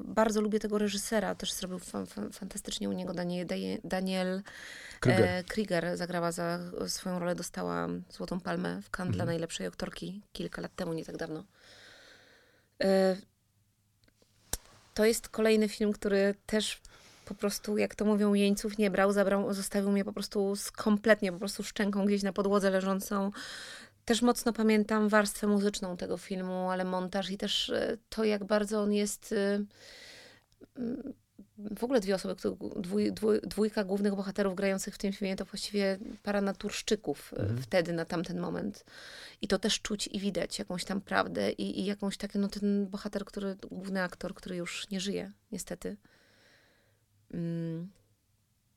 [0.04, 3.46] bardzo lubię tego reżysera, też zrobił fa, fa, fantastycznie u niego Daniel,
[3.84, 4.42] Daniel
[5.00, 5.22] Krüger.
[5.22, 6.58] E, Krieger zagrała za
[6.88, 9.26] swoją rolę, dostała Złotą Palmę w Cannes dla Mhm.
[9.28, 11.44] najlepszej aktorki kilka lat temu, nie tak dawno.
[12.82, 13.16] E,
[14.94, 16.80] to jest kolejny film, który też
[17.30, 21.32] po prostu, jak to mówią, jeńców nie brał, zabrał, zostawił mnie po prostu z kompletnie,
[21.32, 23.30] po prostu szczęką gdzieś na podłodze leżącą.
[24.04, 28.80] Też mocno pamiętam warstwę muzyczną tego filmu, ale montaż i też e, to, jak bardzo
[28.82, 29.32] on jest...
[29.32, 29.64] e,
[30.76, 31.12] mm,
[31.76, 32.34] w ogóle dwie osoby,
[32.76, 37.62] dwój, dwój, dwójka głównych bohaterów grających w tym filmie to właściwie para naturszczyków e, Mhm.
[37.62, 38.84] wtedy, na tamten moment.
[39.42, 42.86] I to też czuć i widać jakąś tam prawdę i, i jakąś takie, no ten
[42.86, 45.96] bohater, który, główny aktor, który już nie żyje, niestety.
[47.30, 47.90] Mm,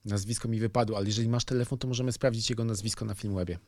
[0.05, 3.59] Nazwisko mi wypadło, ale jeżeli masz telefon, to możemy sprawdzić jego nazwisko na Filmwebie.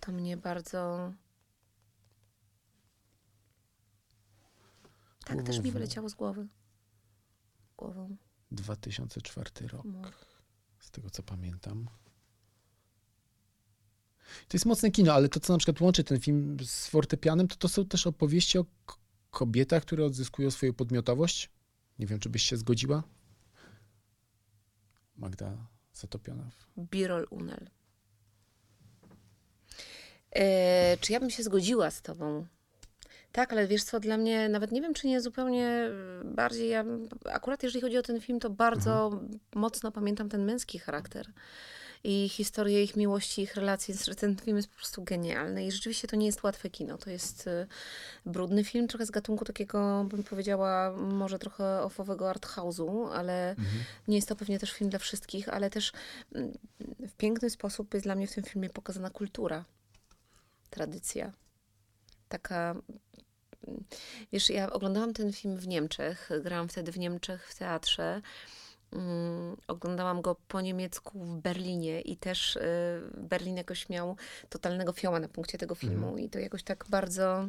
[0.00, 1.12] to mnie bardzo...
[5.24, 6.46] Tak, też mi wyleciało z głowy.
[7.76, 8.16] Głową.
[8.50, 10.02] 2004 rok, No.
[10.80, 11.88] z tego co pamiętam.
[14.48, 17.56] To jest mocne kino, ale to, co na przykład łączy ten film z fortepianem, to
[17.56, 18.64] to są też opowieści o
[19.30, 21.50] kobietach, które odzyskują swoją podmiotowość.
[21.98, 23.02] Nie wiem, czy byś się zgodziła?
[25.16, 25.56] Magda
[25.92, 26.50] Zatopiona.
[26.50, 27.70] w- Birol Unel.
[30.32, 32.46] E, czy ja bym się zgodziła z tobą?
[33.32, 35.90] Tak, ale wiesz co, dla mnie nawet nie wiem, czy nie zupełnie e,
[36.24, 36.68] bardziej.
[36.70, 36.84] Ja,
[37.24, 39.20] akurat jeżeli chodzi o ten film, to bardzo
[39.54, 41.26] mocno pamiętam ten męski charakter
[42.08, 43.94] i historię ich miłości, ich relacji.
[44.18, 46.98] Ten film jest po prostu genialny i rzeczywiście to nie jest łatwe kino.
[46.98, 47.66] To jest e,
[48.26, 53.84] brudny film, trochę z gatunku takiego, bym powiedziała, może trochę ofowego art house'u, ale Mhm.
[54.08, 55.92] nie jest to pewnie też film dla wszystkich, ale też
[56.34, 56.52] mm,
[57.08, 59.64] w piękny sposób jest dla mnie w tym filmie pokazana kultura,
[60.70, 61.32] tradycja.
[62.28, 62.70] Taka.
[63.68, 63.84] mm,
[64.32, 68.22] Wiesz, ja oglądałam ten film w Niemczech, grałam wtedy w Niemczech w teatrze.
[68.92, 72.60] Mm, oglądałam go po niemiecku w Berlinie i też y,
[73.16, 74.16] Berlin jakoś miał
[74.48, 77.48] totalnego fioma na punkcie tego filmu i to jakoś tak bardzo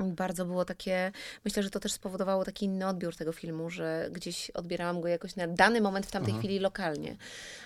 [0.00, 1.12] bardzo było takie,
[1.44, 5.36] myślę, że to też spowodowało taki inny odbiór tego filmu, że gdzieś odbierałam go jakoś
[5.36, 6.38] na dany moment w tamtej Aha.
[6.38, 7.16] chwili lokalnie.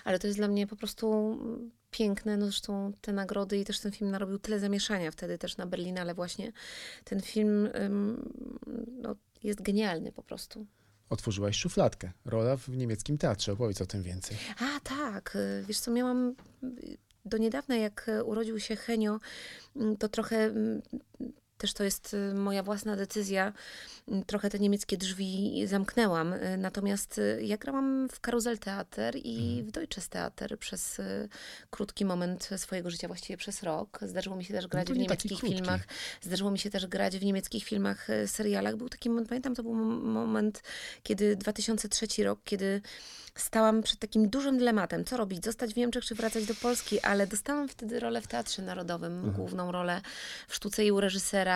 [0.03, 1.37] Ale to jest dla mnie po prostu
[1.91, 5.65] piękne, no zresztą te nagrody i też ten film narobił tyle zamieszania wtedy też na
[5.65, 6.51] Berlinale właśnie.
[7.03, 7.69] Ten film
[9.01, 10.65] no, jest genialny po prostu.
[11.09, 12.11] Otworzyłaś szufladkę.
[12.25, 13.53] Rola w niemieckim teatrze.
[13.53, 14.37] Opowiedz o tym więcej.
[14.59, 15.35] A, tak.
[15.35, 19.19] y, Wiesz co, miałam y, do niedawna, jak y, urodził się Henio,
[19.75, 20.81] mm, to trochę mm,
[21.59, 23.53] też to jest y, moja własna decyzja.
[24.07, 26.33] mm, Trochę te niemieckie drzwi zamknęłam.
[26.33, 31.01] y, Natomiast y, ja grałam w Karuzel Theater i w Deutsches Theater przez
[31.69, 33.99] krótki moment swojego życia, właściwie przez rok.
[34.01, 35.81] Zdarzyło mi się też grać to w niemieckich filmach.
[36.21, 38.75] Zdarzyło mi się też grać w niemieckich filmach, serialach.
[38.75, 40.63] Był taki moment, pamiętam, to był mom- moment,
[41.03, 42.81] kiedy 2003 rok, kiedy
[43.35, 47.27] stałam przed takim dużym dylematem, co robić, zostać w Niemczech czy wracać do Polski, ale
[47.27, 50.01] dostałam wtedy rolę w Teatrze Narodowym, główną rolę
[50.47, 51.48] w sztuce i u reżysera,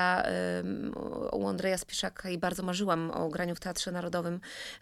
[0.59, 0.93] ym,
[1.31, 4.39] u Andrzeja Spiszaka i bardzo marzyłam o graniu w Teatrze Narodowym.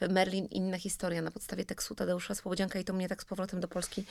[0.09, 3.67] Merlin, inna historia na podstawie tekstu Tadeusza Słobodzianka i to mnie tak z powrotem do
[3.67, 4.05] Polski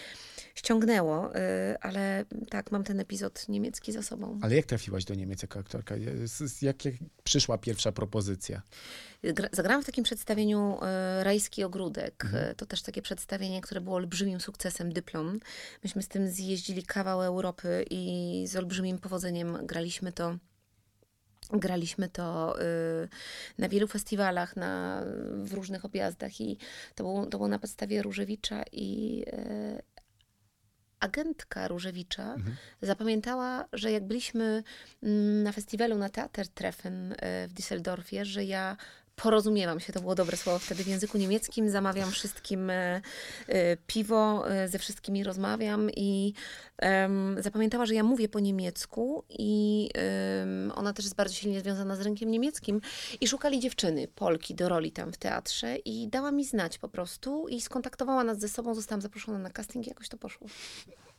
[0.55, 1.39] ściągnęło, y,
[1.81, 4.39] ale tak, mam ten epizod niemiecki za sobą.
[4.43, 5.97] Ale jak trafiłaś do Niemiec jako aktorka?
[5.97, 6.15] Jak,
[6.63, 6.77] jak
[7.25, 8.63] przyszła pierwsza propozycja?
[9.25, 12.27] Gra- Zagrałam w takim przedstawieniu e, Rajski Ogródek.
[12.35, 15.41] E, To też takie przedstawienie, które było olbrzymim sukcesem, dyplom.
[15.85, 20.37] Myśmy z tym zjeździli kawał Europy i z olbrzymim powodzeniem graliśmy to.
[21.53, 23.09] Graliśmy to y,
[23.59, 25.03] na wielu festiwalach, na,
[25.45, 26.59] w różnych objazdach i
[26.95, 29.83] to było, to było na podstawie Różewicza i e,
[31.01, 32.37] agentka Różewicza
[32.83, 34.63] zapamiętała, że jak byliśmy
[35.03, 38.77] mm, na festiwalu na Teater Treffen e, w Düsseldorfie, że ja
[39.23, 43.01] porozumiewam się, to było dobre słowo wtedy w języku niemieckim, zamawiam wszystkim e,
[43.49, 46.35] e, piwo, e, ze wszystkimi rozmawiam i
[46.79, 49.91] em, zapamiętała, że ja mówię po niemiecku i
[50.75, 52.81] ona też jest bardzo silnie związana z rynkiem niemieckim
[53.21, 57.49] i szukali dziewczyny, Polki do roli tam w teatrze i dała mi znać po prostu
[57.49, 60.47] i skontaktowała nas ze sobą, zostałam zaproszona na casting i jakoś to poszło.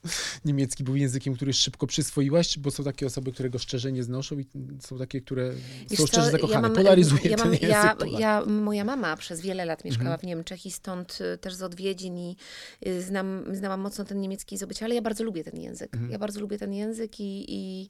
[0.45, 4.39] Niemiecki był językiem, który szybko przyswoiłaś, bo są takie osoby, które go szczerze nie znoszą
[4.39, 4.45] i
[4.80, 5.52] są takie, które
[5.89, 6.62] Wiesz są co, szczerze zakochane.
[6.62, 10.20] mam- Polaryzuje ja ten mam, język ja, ja, Moja mama przez wiele lat mieszkała Mhm.
[10.20, 12.36] w Niemczech i stąd y, też z odwiedzin i
[12.88, 15.93] y, znam, znałam mocno ten niemiecki z obycia, ale ja bardzo lubię ten język.
[15.93, 16.12] Mhm.
[16.12, 17.89] Ja bardzo lubię ten język i, i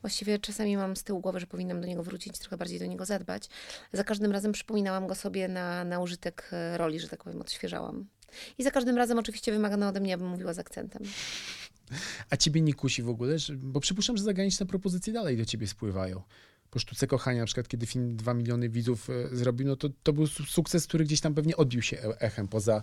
[0.00, 3.04] Właściwie czasami mam z tyłu głowy, że powinnam do niego wrócić, trochę bardziej do niego
[3.04, 3.48] zadbać.
[3.92, 8.06] Za każdym razem przypominałam go sobie na, na użytek e, roli, że tak powiem, odświeżałam.
[8.58, 11.02] I za każdym razem oczywiście wymagano ode mnie, abym mówiła z akcentem.
[12.30, 13.36] A ciebie nie kusi w ogóle?
[13.56, 16.22] Bo przypuszczam, że zagraniczne propozycje dalej do ciebie spływają.
[16.70, 20.12] Po sztuce kochania, na przykład, kiedy film 2 miliony widzów e, zrobił, no to, to
[20.12, 22.82] był su- sukces, który gdzieś tam pewnie odbił się e- echem poza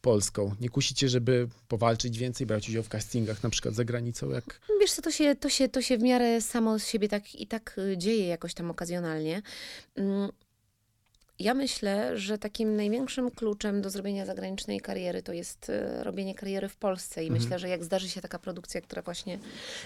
[0.00, 0.54] Polską.
[0.60, 4.92] Nie kusicie, żeby powalczyć więcej, brać udział w castingach na przykład za granicą, jak Wiesz
[4.92, 7.78] co, to się, to, się, to się w miarę samo z siebie tak i tak
[7.78, 9.42] y, dzieje jakoś tam okazjonalnie.
[11.38, 16.68] Ja myślę, że takim największym kluczem do zrobienia zagranicznej kariery to jest y, robienie kariery
[16.68, 17.24] w Polsce.
[17.24, 19.38] I myślę, że jak zdarzy się taka produkcja, która właśnie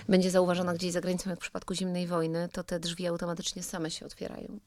[0.08, 3.90] będzie zauważona gdzieś za granicą, jak w przypadku zimnej wojny, to te drzwi automatycznie same
[3.90, 4.58] się otwierają.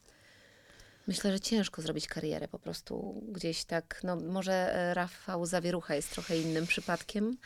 [1.06, 4.00] Myślę, że ciężko zrobić karierę po prostu gdzieś tak.
[4.04, 7.36] No, może e, Rafał Zawierucha jest trochę innym przypadkiem,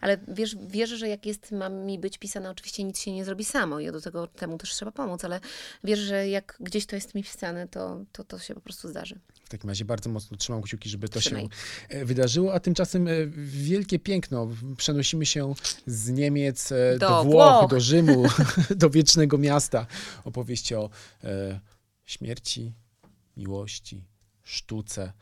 [0.00, 3.44] ale wiesz, wierzę, że jak jest, ma mi być pisane, oczywiście nic się nie zrobi
[3.44, 5.40] samo i do tego temu też trzeba pomóc, ale
[5.84, 9.18] wierzę, że jak gdzieś to jest mi pisane, to to, to się po prostu zdarzy.
[9.44, 11.42] W takim razie bardzo mocno trzymam kciuki, żeby to Trzymaj.
[11.42, 11.48] się
[11.88, 13.12] e, wydarzyło, a tymczasem e,
[13.46, 14.48] wielkie piękno.
[14.76, 15.54] Przenosimy się
[15.86, 17.70] z Niemiec do, Do Włoch, Włoch.
[17.70, 18.26] do Rzymu,
[18.76, 19.86] do wiecznego miasta.
[20.24, 20.90] Opowieści o
[21.24, 21.60] e,
[22.04, 22.72] śmierci,
[23.36, 24.04] miłości,
[24.42, 25.12] sztuce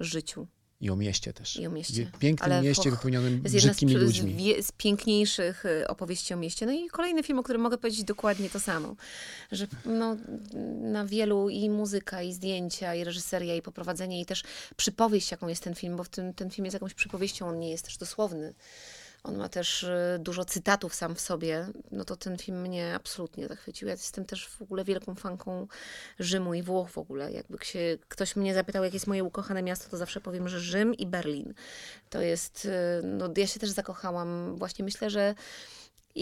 [0.00, 0.46] Życiu
[0.80, 1.56] i o mieście też.
[1.56, 2.10] i o mieście.
[2.18, 4.54] Pięknym Ale mieście och, wypełnionym brzydkimi z, ludźmi.
[4.62, 6.66] z piękniejszych y, opowieści o mieście.
[6.66, 8.96] No i kolejny film, o którym mogę powiedzieć dokładnie to samo.
[9.52, 10.16] Że no,
[10.80, 14.42] na wielu i muzyka, i zdjęcia, i reżyseria, i poprowadzenie, i też
[14.76, 17.70] przypowieść, jaką jest ten film, bo w tym, ten film jest jakąś przypowieścią, on nie
[17.70, 18.54] jest też dosłowny.
[19.26, 21.66] On ma też y, dużo cytatów sam w sobie.
[21.92, 23.88] No to ten film mnie absolutnie zachwycił.
[23.88, 25.66] Ja jestem też w ogóle wielką fanką
[26.18, 27.32] Rzymu i Włoch w ogóle.
[27.32, 30.94] Jakby się ktoś mnie zapytał, jakie jest moje ukochane miasto, to zawsze powiem, że Rzym
[30.94, 31.54] i Berlin.
[32.10, 32.70] To jest, y,
[33.02, 34.56] no ja się też zakochałam.
[34.56, 35.34] Właśnie myślę, że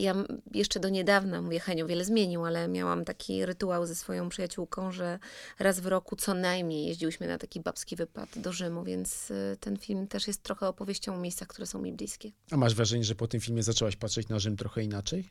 [0.02, 0.14] ja
[0.54, 5.18] jeszcze do niedawna, mówię, Henio wiele zmienił, ale miałam taki rytuał ze swoją przyjaciółką, że
[5.58, 9.76] raz w roku co najmniej jeździłyśmy na taki babski wypad do Rzymu, więc y, ten
[9.76, 12.32] film też jest trochę opowieścią o miejscach, które są mi bliskie.
[12.50, 15.30] A masz wrażenie, że po tym filmie zaczęłaś patrzeć na Rzym trochę inaczej?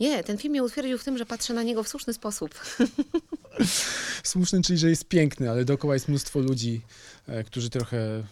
[0.00, 2.54] Nie, ten film mnie utwierdził w tym, że patrzę na niego w słuszny sposób.
[4.22, 6.80] Słuszny, czyli że jest piękny, ale dookoła jest mnóstwo ludzi,
[7.26, 8.24] e, którzy trochę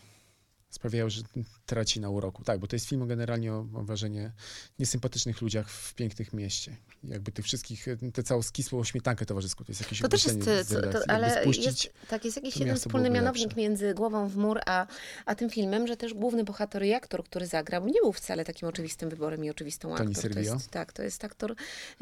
[0.76, 1.22] sprawiają, że
[1.66, 2.44] traci na uroku.
[2.44, 4.32] Tak, bo to jest film o generalnie, o, wrażenie,
[4.78, 6.76] niesympatycznych ludziach w pięknym mieście.
[7.04, 10.92] Jakby tych wszystkich, tę całą skisłą śmietankę towarzyską, to jest jakieś To też jest, to,
[10.92, 13.60] to, ale spuścić, jest, tak, jest jakiś jeden wspólny mianownik lepsze.
[13.60, 14.86] między Głową w mur a,
[15.26, 18.68] a tym filmem, że też główny bohater i aktor, który zagrał, nie był wcale takim
[18.68, 20.32] oczywistym wyborem i oczywistą Tony aktor.
[20.32, 21.54] To jest, tak, to jest aktor,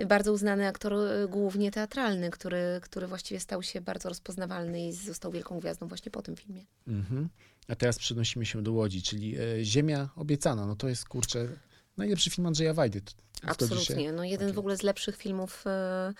[0.06, 5.32] bardzo uznany aktor y, głównie teatralny, który, który właściwie stał się bardzo rozpoznawalny i został
[5.32, 6.64] wielką gwiazdą właśnie po tym filmie.
[6.88, 7.28] Mhm.
[7.68, 10.66] A teraz przenosimy się do Łodzi, czyli e, Ziemia obiecana.
[10.66, 11.48] No to jest, kurczę,
[11.96, 13.02] najlepszy film Andrzeja Wajdy.
[13.46, 14.12] Absolutnie.
[14.12, 15.64] No jeden w ogóle z lepszych filmów.
[15.66, 16.12] e,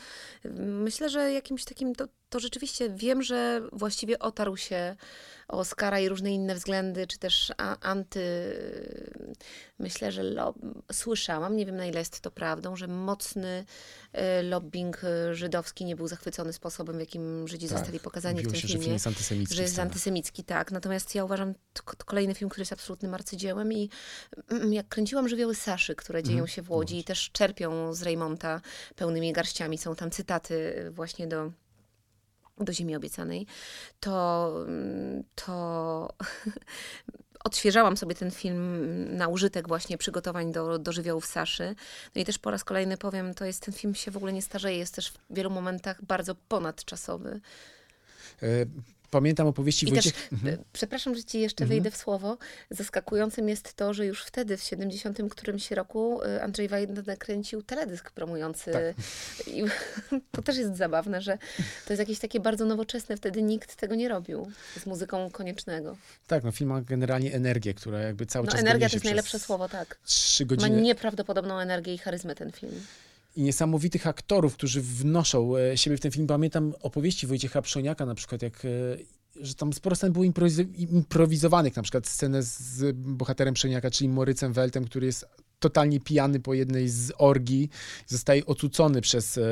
[0.58, 4.96] Myślę, że jakimś takim, to, to rzeczywiście wiem, że właściwie otarł się
[5.48, 8.20] o Oscara i różne inne względy, czy też anty...
[9.78, 10.54] Myślę, że lo,
[10.92, 13.64] słyszałam, nie wiem na ile jest to prawdą, że mocny
[14.12, 15.00] e, lobbying
[15.32, 17.78] żydowski nie był zachwycony sposobem, w jakim Żydzi Tak.
[17.78, 19.54] zostali pokazani Mówiło w tym się, że filmie film jest antysemicki.
[19.54, 20.72] że jest antysemicki, tak.
[20.72, 23.90] Natomiast ja uważam to, kolejny film, który jest absolutnym arcydziełem i
[24.50, 26.48] mm, jak kręciłam Żywioły Saszy, które dzieją Mhm.
[26.48, 28.60] się w Łodzi i też czerpią z Reymonta
[28.96, 31.50] pełnymi garściami, są tam cytaty właśnie do
[32.58, 33.46] do Ziemi Obiecanej,
[34.00, 34.54] to,
[35.34, 36.08] to
[37.44, 41.74] odświeżałam sobie ten film na użytek właśnie przygotowań do, do żywiołów Saszy.
[42.14, 44.42] No i też po raz kolejny powiem, to jest ten film się w ogóle nie
[44.42, 47.40] starzeje, jest też w wielu momentach bardzo ponadczasowy.
[49.14, 50.32] E, Pamiętam opowieści I też, Wojciech...
[50.32, 50.54] Mhm.
[50.54, 52.38] e, przepraszam, że ci jeszcze wejdę w słowo.
[52.70, 58.10] Zaskakującym jest to, że już wtedy, w 70 którymś roku, e, Andrzej Wajda nakręcił teledysk
[58.10, 58.72] promujący.
[58.72, 58.82] Tak.
[59.46, 59.64] I
[60.32, 61.38] to też jest zabawne, że
[61.86, 63.16] to jest jakieś takie bardzo nowoczesne.
[63.16, 64.50] Wtedy nikt tego nie robił
[64.80, 65.96] z muzyką koniecznego.
[66.26, 69.38] Tak, no film ma generalnie energię, która jakby cały No czas energia to jest najlepsze
[69.38, 69.98] słowo, tak.
[70.04, 70.82] Trzy Ma godziny.
[70.82, 72.80] nieprawdopodobną energię i charyzmę ten film.
[73.36, 76.26] I niesamowitych aktorów, którzy wnoszą e, siebie w ten film.
[76.26, 78.68] Pamiętam opowieści Wojciecha Przoniaka na przykład, jak, e,
[79.40, 84.52] że tam sporo scen było improwiz- improwizowanych, na przykład scenę z bohaterem Przoniaka, czyli Morycem
[84.52, 85.26] Weltem, który jest
[85.64, 87.70] totalnie pijany po jednej z orgii,
[88.06, 89.42] zostaje ocucony przez e,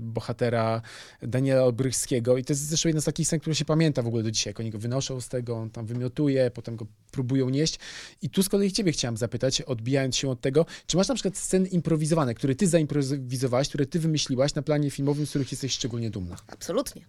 [0.00, 0.82] bohatera
[1.22, 4.22] Daniela Olbrychskiego i to jest zresztą jedna z takich scen, które się pamięta w ogóle
[4.22, 7.78] do dzisiaj, jak oni go wynoszą z tego, on tam wymiotuje, potem go próbują nieść
[8.22, 11.36] i tu z kolei ciebie chciałam zapytać, odbijając się od tego, czy masz na przykład
[11.36, 16.10] sceny improwizowane, które ty zaimprowizowałaś, które ty wymyśliłaś na planie filmowym, z których jesteś szczególnie
[16.10, 16.36] dumna?
[16.46, 17.02] Absolutnie.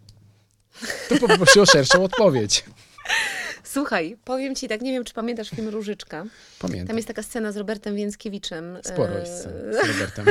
[1.10, 2.64] To poproszę o szerszą odpowiedź.
[3.72, 6.26] Słuchaj, powiem ci tak, nie wiem, czy pamiętasz film Różyczka.
[6.59, 6.88] Pamiętam.
[6.88, 8.78] Tam jest taka scena z Robertem Więckiewiczem.
[8.84, 10.26] Sporo e, jest scen z Robertem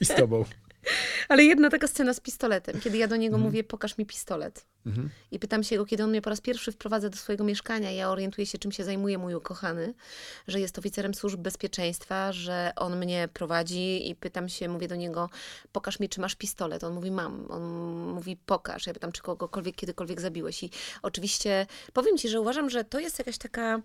[0.00, 0.44] i z tobą.
[1.28, 3.42] Ale jedna taka scena z pistoletem, kiedy ja do niego Mhm.
[3.42, 4.66] mówię, pokaż mi pistolet.
[4.86, 5.10] Mhm.
[5.30, 7.90] I pytam się go, kiedy on mnie po raz pierwszy wprowadza do swojego mieszkania.
[7.90, 9.94] Ja orientuję się, czym się zajmuje mój ukochany,
[10.48, 15.30] że jest oficerem służb bezpieczeństwa, że on mnie prowadzi i pytam się, mówię do niego,
[15.72, 16.84] pokaż mi, czy masz pistolet.
[16.84, 17.50] On mówi, mam.
[17.50, 17.62] On
[18.14, 18.86] mówi, pokaż.
[18.86, 20.62] Ja pytam, czy kogokolwiek kiedykolwiek zabiłeś.
[20.62, 20.70] I
[21.02, 23.80] oczywiście powiem ci, że uważam, że to jest jakaś taka.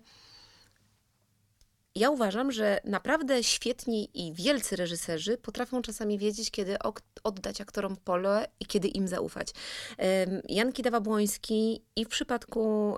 [1.94, 6.76] Ja uważam, że naprawdę świetni i wielcy reżyserzy potrafią czasami wiedzieć, kiedy
[7.24, 9.48] oddać aktorom pole i kiedy im zaufać.
[10.48, 12.96] Jan Kidawa-Błoński i w przypadku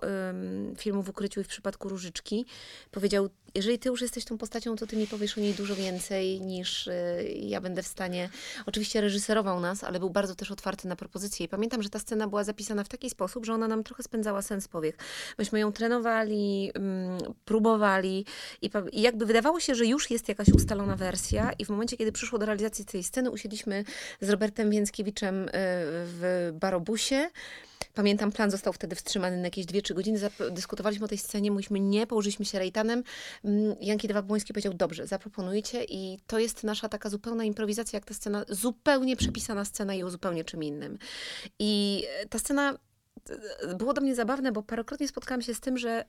[0.79, 2.47] filmu W ukryciu i w przypadku Różyczki
[2.91, 6.41] powiedział, jeżeli ty już jesteś tą postacią, to ty mi powiesz o niej dużo więcej
[6.41, 8.29] niż y, ja będę w stanie.
[8.67, 11.47] Oczywiście reżyserował nas, ale był bardzo też otwarty na propozycje.
[11.47, 14.43] I pamiętam, że ta scena była zapisana w taki sposób, że ona nam trochę spędzała
[14.43, 14.99] sens powiek.
[15.39, 18.25] Myśmy ją trenowali, mm, próbowali
[18.63, 22.13] i, i jakby wydawało się, że już jest jakaś ustalona wersja i w momencie, kiedy
[22.13, 23.85] przyszło do realizacji tej sceny, usiedliśmy
[24.21, 27.31] z Robertem Więckiewiczem y, w Barobusie.
[27.95, 30.19] Pamiętam, plan został wtedy wstrzymany na jakieś 2-3 godziny.
[30.51, 33.03] Dyskutowaliśmy o tej scenie, mówiliśmy nie, położyliśmy się rejtanem.
[33.45, 38.15] Mm, Jan Kiedawa-Błoński powiedział, dobrze, zaproponujcie i to jest nasza taka zupełna improwizacja, jak ta
[38.15, 40.99] scena, zupełnie przepisana scena i o zupełnie czym innym.
[41.59, 42.79] I e, ta scena
[43.29, 46.05] e, było do mnie zabawne, bo parokrotnie spotkałam się z tym, że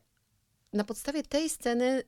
[0.76, 2.04] na podstawie tej sceny y,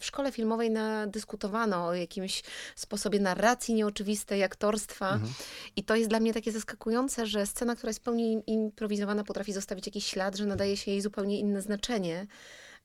[0.00, 0.70] w szkole filmowej
[1.06, 2.42] dyskutowano o jakimś
[2.76, 5.12] sposobie narracji nieoczywistej, aktorstwa.
[5.12, 5.32] Mhm.
[5.76, 9.52] I to jest dla mnie takie zaskakujące, że scena, która jest w pełni improwizowana, potrafi
[9.52, 12.26] zostawić jakiś ślad, że nadaje się jej zupełnie inne znaczenie,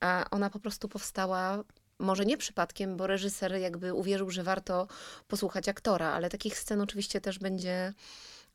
[0.00, 1.64] a ona po prostu powstała.
[1.98, 4.88] Może nie przypadkiem, bo reżyser jakby uwierzył, że warto
[5.28, 7.92] posłuchać aktora, ale takich scen oczywiście też będzie,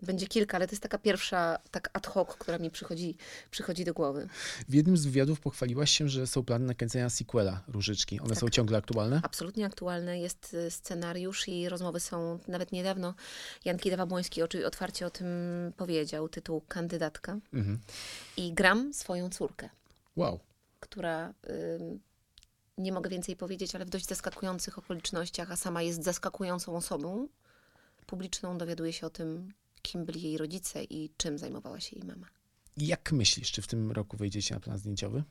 [0.01, 3.17] będzie kilka, ale to jest taka pierwsza, tak ad hoc, która mi przychodzi,
[3.51, 4.27] przychodzi do głowy.
[4.69, 8.19] W jednym z wywiadów pochwaliłaś się, że są plany nakręcenia sequela Różyczki.
[8.19, 8.37] One Tak.
[8.39, 9.19] są ciągle aktualne?
[9.23, 13.13] Absolutnie aktualny jest y, scenariusz i rozmowy są nawet niedawno.
[13.65, 15.27] Jan Kidawa-Błoński otwarcie o tym
[15.77, 17.37] powiedział, tytuł Kandydatka.
[17.53, 17.79] Mhm.
[18.37, 19.69] I gram swoją córkę,
[20.15, 20.39] Wow.
[20.79, 21.33] która,
[21.79, 21.99] ym,
[22.77, 27.27] nie mogę więcej powiedzieć, ale w dość zaskakujących okolicznościach, a sama jest zaskakującą osobą
[28.05, 32.27] publiczną, dowiaduje się o tym, kim byli jej rodzice i czym zajmowała się jej mama.
[32.77, 35.23] Jak myślisz, czy w tym roku wejdziecie na plan zdjęciowy?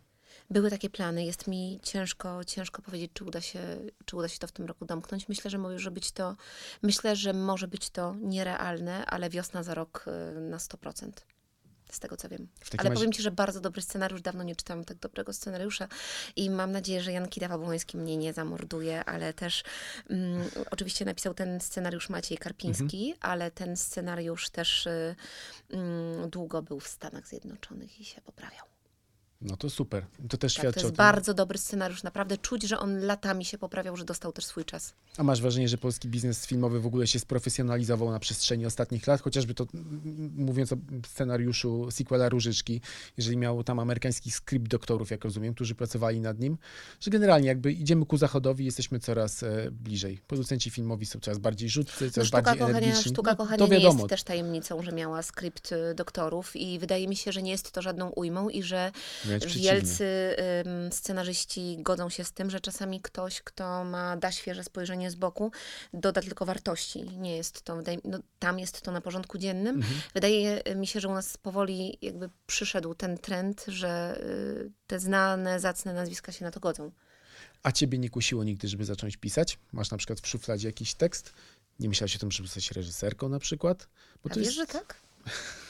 [0.51, 3.61] Były takie plany, jest mi ciężko, ciężko powiedzieć, czy uda, się,
[4.05, 5.29] czy uda się to w tym roku domknąć.
[5.29, 6.37] Myślę, że może być to,
[6.83, 10.05] myślę, że może być to nierealne, ale wiosna za rok
[10.37, 11.11] y, na 100%.
[11.91, 12.49] Z tego co wiem.
[12.79, 14.23] Ale razie- powiem ci, że bardzo dobry scenariusz.
[14.23, 15.89] Dawno nie czytałam tak dobrego scenariusza
[16.37, 19.63] i mam nadzieję, że Jan Kidawa-Błoński mnie nie zamorduje, ale też
[20.11, 23.19] mm, oczywiście napisał ten scenariusz Maciej Karpiński, Mhm.
[23.33, 25.15] ale ten scenariusz też y,
[25.71, 28.65] mm, długo był w Stanach Zjednoczonych i się poprawiał.
[29.41, 30.07] No to super.
[30.29, 32.03] To też Tak, świadczy to jest bardzo dobry scenariusz.
[32.03, 34.95] Naprawdę czuć, że on latami się poprawiał, że dostał też swój czas.
[35.17, 39.21] A masz wrażenie, że polski biznes filmowy w ogóle się sprofesjonalizował na przestrzeni ostatnich lat?
[39.21, 39.67] Chociażby to,
[40.37, 40.77] mówiąc o
[41.07, 42.81] scenariuszu sequela Różyczki,
[43.17, 46.59] jeżeli miał tam amerykański skrypt doktorów, jak rozumiem, którzy pracowali nad nim,
[47.01, 50.21] że generalnie jakby idziemy ku zachodowi, jesteśmy coraz e, bliżej.
[50.27, 53.13] Producenci filmowi są coraz bardziej rzutcy, No, coraz sztuka bardziej kochania, energiczni.
[53.13, 53.99] sztuka No, kochania to nie wiadomo.
[53.99, 57.73] jest też tajemnicą, że miała skrypt y, doktorów i wydaje mi się, że nie jest
[57.73, 58.93] to żadną ujmą i że.
[59.57, 60.37] Wielcy
[60.91, 65.53] scenarzyści godzą się z tym, że czasami ktoś, kto ma, da świeże spojrzenie z boku,
[65.93, 67.03] doda tylko wartości.
[67.03, 69.77] Nie jest to, wydaje, no, tam jest to na porządku dziennym.
[69.77, 70.01] Mhm.
[70.15, 74.21] Wydaje mi się, że u nas powoli jakby przyszedł ten trend, że
[74.67, 76.91] y, te znane, zacne nazwiska się na to godzą.
[77.63, 79.59] A ciebie nie kusiło nigdy, żeby zacząć pisać?
[79.73, 81.33] Masz na przykład w szufladzie jakiś tekst?
[81.81, 83.89] Nie myślałaś o tym, żeby zostać reżyserką na przykład?
[84.25, 84.57] Bo A wiesz, jest...
[84.57, 85.01] że tak?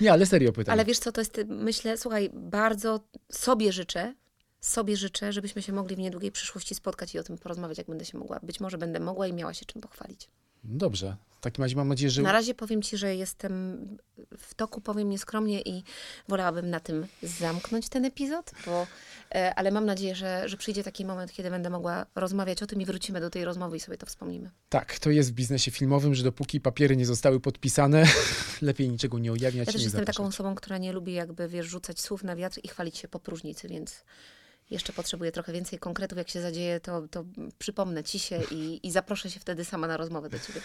[0.00, 0.72] Nie, ale serio pytam.
[0.72, 3.00] Ale wiesz co, to jest, myślę, słuchaj, bardzo
[3.32, 4.14] sobie życzę,
[4.60, 8.04] sobie życzę, żebyśmy się mogli w niedługiej przyszłości spotkać i o tym porozmawiać, jak będę
[8.04, 8.40] się mogła.
[8.42, 10.28] Być może będę mogła i miała się czym pochwalić.
[10.64, 11.16] Dobrze.
[11.30, 13.78] W takim razie mam nadzieję, że Na razie powiem Ci, że jestem
[14.38, 15.84] w toku, powiem nieskromnie i
[16.28, 18.86] wolałabym na tym zamknąć ten epizod, bo,
[19.34, 22.80] e, ale mam nadzieję, że, że przyjdzie taki moment, kiedy będę mogła rozmawiać o tym
[22.80, 24.50] i wrócimy do tej rozmowy i sobie to wspomnimy.
[24.68, 28.04] Tak, to jest w biznesie filmowym, że dopóki papiery nie zostały podpisane,
[28.62, 29.66] lepiej niczego nie ujawniać.
[29.66, 30.16] Ja też jestem zapraszać.
[30.16, 33.20] taką osobą, która nie lubi jakby, wiesz, rzucać słów na wiatr i chwalić się po
[33.20, 34.04] próżnicy, więc
[34.74, 36.18] jeszcze potrzebuję trochę więcej konkretów.
[36.18, 37.24] Jak się zadzieje, to, to
[37.58, 40.60] przypomnę ci się i, i zaproszę się wtedy sama na rozmowę do ciebie.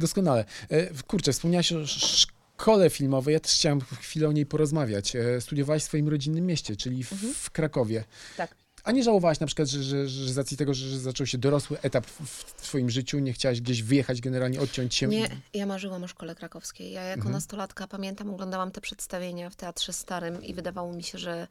[0.00, 0.44] Doskonale.
[0.70, 2.18] E, Kurczę, wspomniałaś o sz-
[2.56, 3.32] szkole filmowej.
[3.32, 5.16] Ja też chciałem chwilę o niej porozmawiać.
[5.16, 7.34] E, Studiowałaś w swoim rodzinnym mieście, czyli w, Mhm.
[7.34, 8.04] w Krakowie.
[8.36, 8.54] Tak.
[8.84, 11.80] A nie żałowałaś na przykład, że, że, że z racji tego, że, zaczął się dorosły
[11.80, 15.06] etap w, w twoim życiu, nie chciałaś gdzieś wyjechać generalnie, odciąć się?
[15.06, 16.92] Nie, ja marzyłam o szkole krakowskiej.
[16.92, 17.32] Ja jako Mhm.
[17.32, 21.46] nastolatka pamiętam, oglądałam te przedstawienia w Teatrze Starym i wydawało mi się, że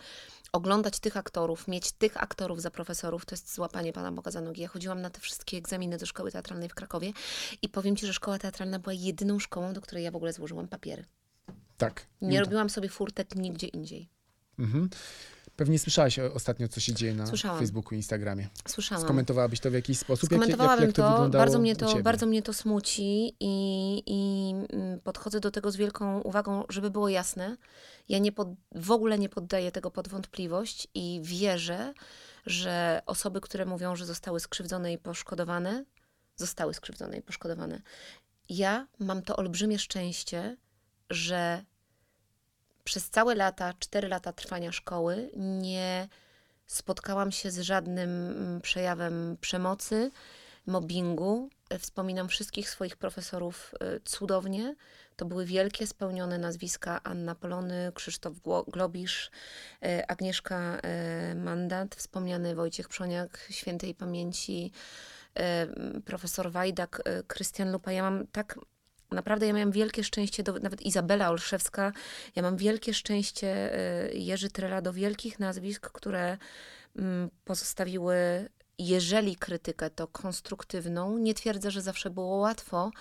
[0.51, 4.61] oglądać tych aktorów, mieć tych aktorów za profesorów, to jest złapanie Pana Boga za nogi.
[4.61, 7.13] Ja chodziłam na te wszystkie egzaminy do szkoły teatralnej w Krakowie
[7.61, 10.67] i powiem Ci, że szkoła teatralna była jedyną szkołą, do której ja w ogóle złożyłam
[10.67, 11.05] papiery.
[11.77, 12.05] Tak.
[12.21, 14.09] Nie robiłam sobie furtek nigdzie indziej.
[14.59, 14.89] Mhm.
[15.55, 17.59] Pewnie słyszałaś ostatnio, co się dzieje na Słyszałam.
[17.59, 18.47] Facebooku i Instagramie.
[18.67, 19.03] Słyszałam.
[19.03, 20.31] Skomentowałabyś to w jakiś sposób?
[20.31, 24.51] Jak, jak, Skomentowałabym jak to, to, bardzo mnie to, bardzo mnie to smuci i, i
[24.73, 27.57] mm, podchodzę do tego z wielką uwagą, żeby było jasne.
[28.09, 31.93] Ja nie pod, w ogóle nie poddaję tego pod wątpliwość i wierzę,
[32.45, 35.85] że osoby, które mówią, że zostały skrzywdzone i poszkodowane,
[36.35, 37.81] zostały skrzywdzone i poszkodowane.
[38.49, 40.57] Ja mam to olbrzymie szczęście,
[41.09, 41.65] że
[42.83, 46.07] przez całe lata, cztery lata trwania szkoły, nie
[46.67, 50.11] spotkałam się z żadnym mm, przejawem przemocy,
[50.65, 51.49] mobbingu.
[51.79, 54.75] Wspominam wszystkich swoich profesorów e, cudownie.
[55.15, 58.33] To były wielkie, spełnione nazwiska Anna Polony, Krzysztof
[58.67, 59.31] Globisz,
[59.83, 64.71] e, Agnieszka e, Mandat, wspomniany Wojciech Przoniak, świętej pamięci,
[66.05, 67.91] profesor Wajdak, Krystian Lupa.
[67.91, 68.59] Ja mam tak
[69.13, 71.91] Naprawdę ja miałam wielkie szczęście, do, nawet Izabela Olszewska,
[72.35, 76.37] ja mam wielkie szczęście, e, Jerzy Trela, do wielkich nazwisk, które
[76.95, 78.15] mm, pozostawiły,
[78.79, 81.17] jeżeli krytykę, to konstruktywną.
[81.17, 82.91] Nie twierdzę, że zawsze było łatwo,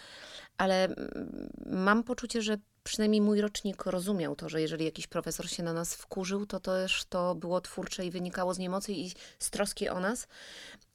[0.58, 5.62] ale mm, mam poczucie, że przynajmniej mój rocznik rozumiał to, że jeżeli jakiś profesor się
[5.62, 9.88] na nas wkurzył, to też to było twórcze i wynikało z niemocy i z troski
[9.88, 10.28] o nas,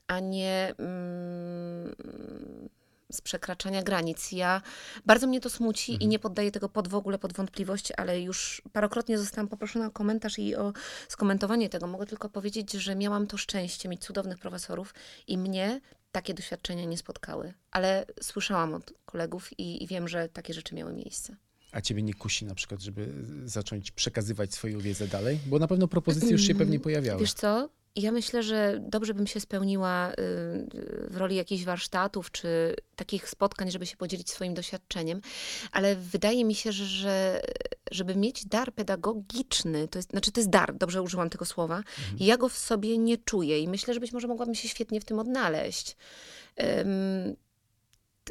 [0.08, 1.96] a nie mm,
[3.12, 4.32] z przekraczania granic.
[4.32, 4.62] Ja
[5.06, 8.62] bardzo mnie to smuci i nie poddaję tego pod w ogóle pod wątpliwość, ale już
[8.74, 10.74] parokrotnie zostałam poproszona o komentarz i o
[11.08, 11.88] skomentowanie tego.
[11.88, 14.94] Mogę tylko powiedzieć, że miałam to szczęście mieć cudownych profesorów
[15.28, 15.82] i mnie
[16.12, 17.54] takie doświadczenia nie spotkały.
[17.72, 21.36] Ale słyszałam od kolegów i, i wiem, że takie rzeczy miały miejsce.
[21.72, 23.14] A ciebie nie kusi na przykład, żeby
[23.46, 25.40] zacząć przekazywać swoją wiedzę dalej?
[25.46, 27.22] Bo na pewno propozycje już się pewnie pojawiały.
[27.22, 27.70] Wiesz co?
[27.98, 30.14] Ja myślę, że dobrze bym się spełniła y,
[31.10, 35.22] w roli jakichś warsztatów czy takich spotkań, żeby się podzielić swoim doświadczeniem,
[35.72, 37.42] ale wydaje mi się, że, że
[37.92, 41.84] żeby mieć dar pedagogiczny, to jest, znaczy to jest dar, dobrze użyłam tego słowa,
[42.20, 45.06] ja go w sobie nie czuję i myślę, że być może mogłabym się świetnie w
[45.06, 45.96] tym odnaleźć.
[46.56, 46.86] T-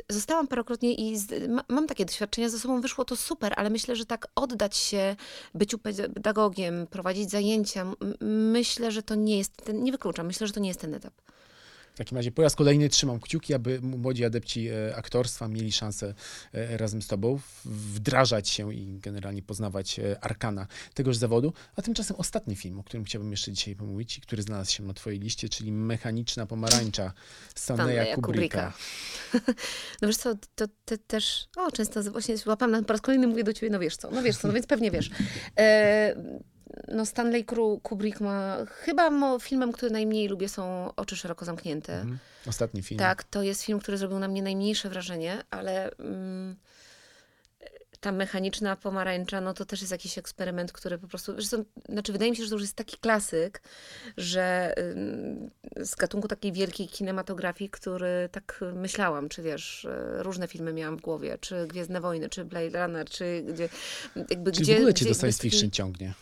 [0.09, 3.97] Zostałam parokrotnie i z, ma, mam takie doświadczenia ze sobą, wyszło to super, ale myślę,
[3.97, 5.17] że tak oddać się
[5.55, 7.87] byciu pedagogiem, prowadzić zajęcia,
[8.53, 11.13] myślę, że to nie jest, ten, nie wykluczam, myślę, że to nie jest ten etap.
[11.97, 16.15] W takim razie po raz kolejny trzymam kciuki, aby młodzi adepci e, aktorstwa mieli szansę
[16.53, 21.53] e, razem z tobą wdrażać się i generalnie poznawać e, arkana tegoż zawodu.
[21.77, 24.95] A tymczasem ostatni film, o którym chciałbym jeszcze dzisiaj pomówić i który znalazł się na
[24.95, 27.13] twojej liście, czyli Mechaniczna Pomarańcza
[27.55, 28.73] Stanleya Stanleya Kubricka.
[30.03, 33.45] No wiesz co, to, to też, o często właśnie złapam, na- po raz kolejny mówię
[33.45, 35.11] do ciebie, no wiesz co, no wiesz co, no więc pewnie wiesz.
[35.59, 36.17] E,
[36.89, 37.45] no Stanley
[37.83, 41.95] Kubrick ma, chyba filmem, który najmniej lubię są Oczy szeroko zamknięte.
[41.95, 42.19] Mhm.
[42.47, 42.99] Ostatni film.
[42.99, 46.57] Tak, to jest film, który zrobił na mnie najmniejsze wrażenie, ale mm,
[48.01, 52.31] ta mechaniczna pomarańcza, no to też jest jakiś eksperyment, który po prostu, zresztą, znaczy wydaje
[52.31, 53.62] mi się, że to już jest taki klasyk,
[54.17, 54.75] że
[55.77, 61.01] z gatunku takiej wielkiej kinematografii, który tak myślałam, czy wiesz, y, różne filmy miałam w
[61.01, 63.69] głowie, czy Gwiezdne Wojny, czy Blade Runner, czy gdzie,
[64.31, 64.75] jakby Czyli gdzie...
[64.75, 66.14] w ogóle cię gdzie do science fiction ciągnie.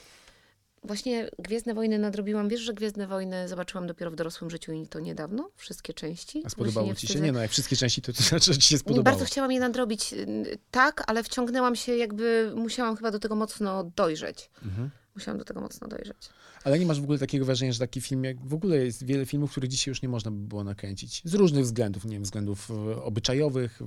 [0.85, 2.49] Właśnie Gwiezdne Wojny nadrobiłam.
[2.49, 6.43] Wiesz, że Gwiezdne Wojny zobaczyłam dopiero w dorosłym życiu i to niedawno, wszystkie części.
[6.45, 7.07] A spodobało ci się?
[7.07, 7.25] wstydzę.
[7.25, 9.05] Nie no, jak wszystkie części, to, to znaczy, że ci się Nie, spodobało.
[9.05, 13.85] Bardzo chciałam je nadrobić, y, tak, ale wciągnęłam się, jakby musiałam chyba do tego mocno
[13.97, 14.51] dojrzeć.
[14.65, 14.91] Mhm.
[15.15, 16.17] Musiałam do tego mocno dojrzeć.
[16.65, 19.27] Ale nie masz w ogóle takiego wrażenia, że taki film, jak w ogóle jest wiele
[19.27, 21.23] filmów, których dzisiaj już nie można by było nakręcić.
[21.25, 23.81] Z różnych względów, nie wiem, względów e, obyczajowych,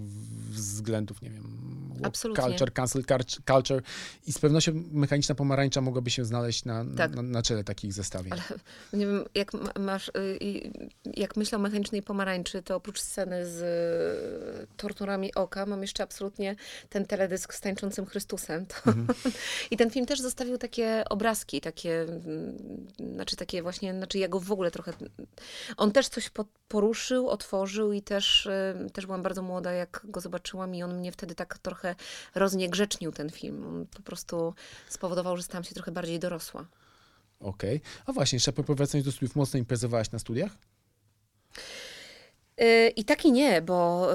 [0.49, 1.43] względów, nie wiem,
[2.03, 2.43] Absolutnie.
[2.43, 3.81] culture, cancel cult- culture
[4.27, 7.15] i z pewnością Mechaniczna Pomarańcza mogłaby się znaleźć na, Tak.
[7.15, 8.33] na, na czele takich zestawień.
[8.33, 8.41] Ale
[8.93, 10.39] nie wiem, jak ma- masz, y,
[11.15, 13.61] jak myślę o mechanicznej pomarańczy, to oprócz sceny z
[14.63, 16.55] y, torturami oka, mam jeszcze absolutnie
[16.89, 18.65] ten teledysk z tańczącym Chrystusem.
[18.65, 18.75] To,
[19.71, 22.57] I ten film też zostawił takie obrazki, takie, mm,
[23.13, 24.93] znaczy takie właśnie, znaczy ja go w ogóle trochę,
[25.77, 30.21] on też coś po, poruszył, otworzył i też, y, też byłam bardzo młoda, jak go
[30.21, 31.95] zobaczyłam i on mnie wtedy tak trochę
[32.35, 33.67] rozniegrzecznił ten film.
[33.67, 34.53] On po prostu
[34.89, 36.65] spowodował, że stałam się trochę bardziej dorosła.
[37.39, 37.81] Okej.
[38.05, 40.51] A właśnie, jeszcze powracając do studiów, mocno imprezowałaś na studiach?
[42.95, 44.09] I tak i nie, bo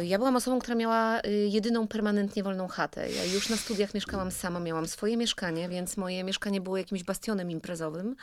[0.00, 3.10] y, ja byłam osobą, która miała y, jedyną permanentnie wolną chatę.
[3.10, 7.50] Ja już na studiach mieszkałam sama, miałam swoje mieszkanie, więc moje mieszkanie było jakimś bastionem
[7.50, 8.16] imprezowym.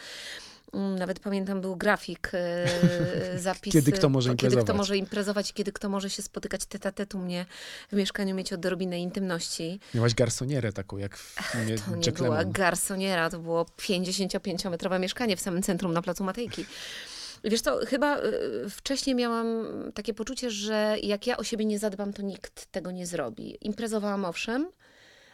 [0.74, 2.68] Mm, Nawet pamiętam, był grafik, e,
[3.40, 3.74] zapis.
[3.74, 4.64] Kiedy kto może Kiedy imprezować.
[4.66, 7.46] kto może imprezować, kiedy kto może się spotykać tetatetu mnie
[7.92, 9.80] w mieszkaniu, mieć odrobinę intymności.
[9.94, 15.38] Miałaś garsonierę taką, jak w filmie To nie Jack była garsoniera, to było 55-metrowe mieszkanie
[15.38, 16.66] w samym centrum na Placu Matejki.
[17.44, 22.14] Wiesz co, chyba y, wcześniej miałam takie poczucie, że jak ja o siebie nie zadbam,
[22.14, 23.58] to nikt tego nie zrobi.
[23.62, 24.72] Imprezowałam owszem,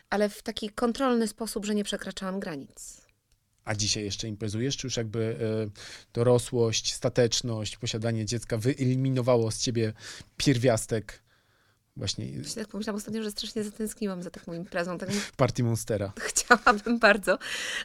[0.09, 3.07] ale w taki kontrolny sposób, że nie przekraczałam granic.
[3.65, 5.79] A dzisiaj jeszcze imprezujesz, czy już jakby e,
[6.13, 9.93] dorosłość, stateczność, posiadanie dziecka wyeliminowało z ciebie
[10.37, 11.27] pierwiastek
[11.97, 14.97] właśnie Właśnie tak pomyślałam ostatnio, że strasznie zatęskniłam za taką imprezą.
[14.97, 16.13] Tak partii Monstera?
[16.29, 17.37] chciałabym bardzo,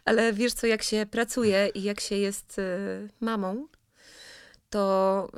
[0.05, 3.67] ale wiesz co, jak się pracuje i jak się jest y, mamą,
[4.73, 5.29] to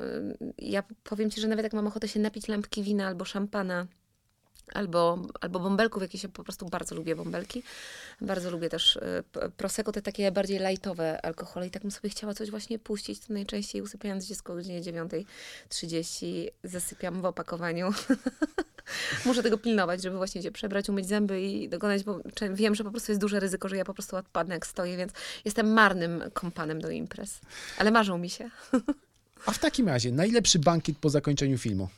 [0.40, 3.86] y, ja powiem ci, że nawet jak mam ochotę się napić lampki wina albo szampana,
[4.72, 7.62] albo, albo bąbelków, jakieś ja po prostu bardzo lubię bąbelki.
[8.20, 9.24] Bardzo lubię też y,
[9.56, 13.32] prosecco, te takie bardziej lightowe alkohole i tak bym sobie chciała coś właśnie puścić, to
[13.32, 17.90] najczęściej usypiając dziecko o godzinie 9.30 zasypiam w opakowaniu.
[19.26, 22.20] Muszę tego pilnować, żeby właśnie się przebrać, umyć zęby i dokonać, bo
[22.52, 25.12] wiem, że po prostu jest duże ryzyko, że ja po prostu odpadnę jak stoję, więc
[25.44, 27.40] jestem marnym kompanem do imprez.
[27.78, 28.50] Ale marzą mi się.
[29.46, 31.88] A w takim razie, najlepszy bankiet po zakończeniu filmu,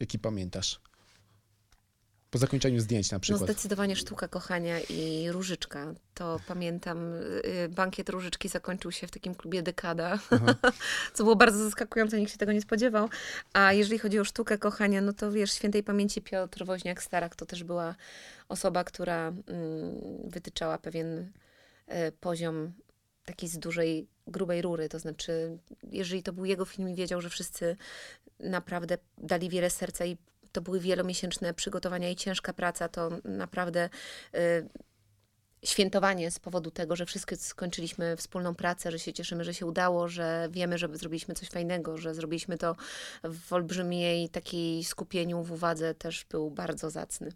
[0.00, 0.80] jaki pamiętasz?
[2.30, 3.42] Po zakończeniu zdjęć na No przykład.
[3.50, 5.94] zdecydowanie Sztuka Kochania i Różyczka.
[6.14, 10.18] To pamiętam, y, bankiet Różyczki zakończył się w takim klubie Dekada,
[11.14, 13.08] co było bardzo zaskakujące, nikt się tego nie spodziewał.
[13.52, 17.64] A jeżeli chodzi o Sztukę Kochania, no to wiesz, świętej pamięci Piotr Woźniak-Starak to też
[17.64, 17.94] była
[18.48, 19.40] osoba, która mm,
[20.24, 21.32] wytyczała pewien
[21.86, 22.72] e, poziom
[23.24, 24.88] taki z dużej, grubej rury.
[24.88, 25.58] To znaczy,
[25.92, 27.76] jeżeli to był jego film i wiedział, że wszyscy
[28.40, 30.16] naprawdę dali wiele serca i
[30.52, 33.88] to były wielomiesięczne przygotowania i ciężka praca, to naprawdę
[34.34, 34.68] y,
[35.64, 40.08] świętowanie z powodu tego, że wszyscy skończyliśmy wspólną pracę, że się cieszymy, że się udało,
[40.08, 42.76] że wiemy, że zrobiliśmy coś fajnego, że zrobiliśmy to
[43.24, 47.32] w olbrzymiej takiej skupieniu, w uwadze też był bardzo zacny.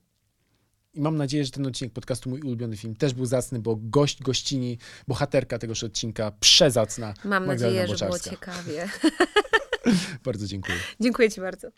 [0.95, 4.23] I mam nadzieję, że ten odcinek podcastu Mój ulubiony film też był zacny, bo gość,
[4.23, 4.79] gościni,
[5.09, 8.31] bohaterka tegoż odcinka, przezacna Mam Magdalena nadzieję, że było Boczarska.
[8.31, 8.89] ciekawie.
[10.25, 10.79] Bardzo dziękuję.
[11.01, 11.69] Dziękuję Ci bardzo.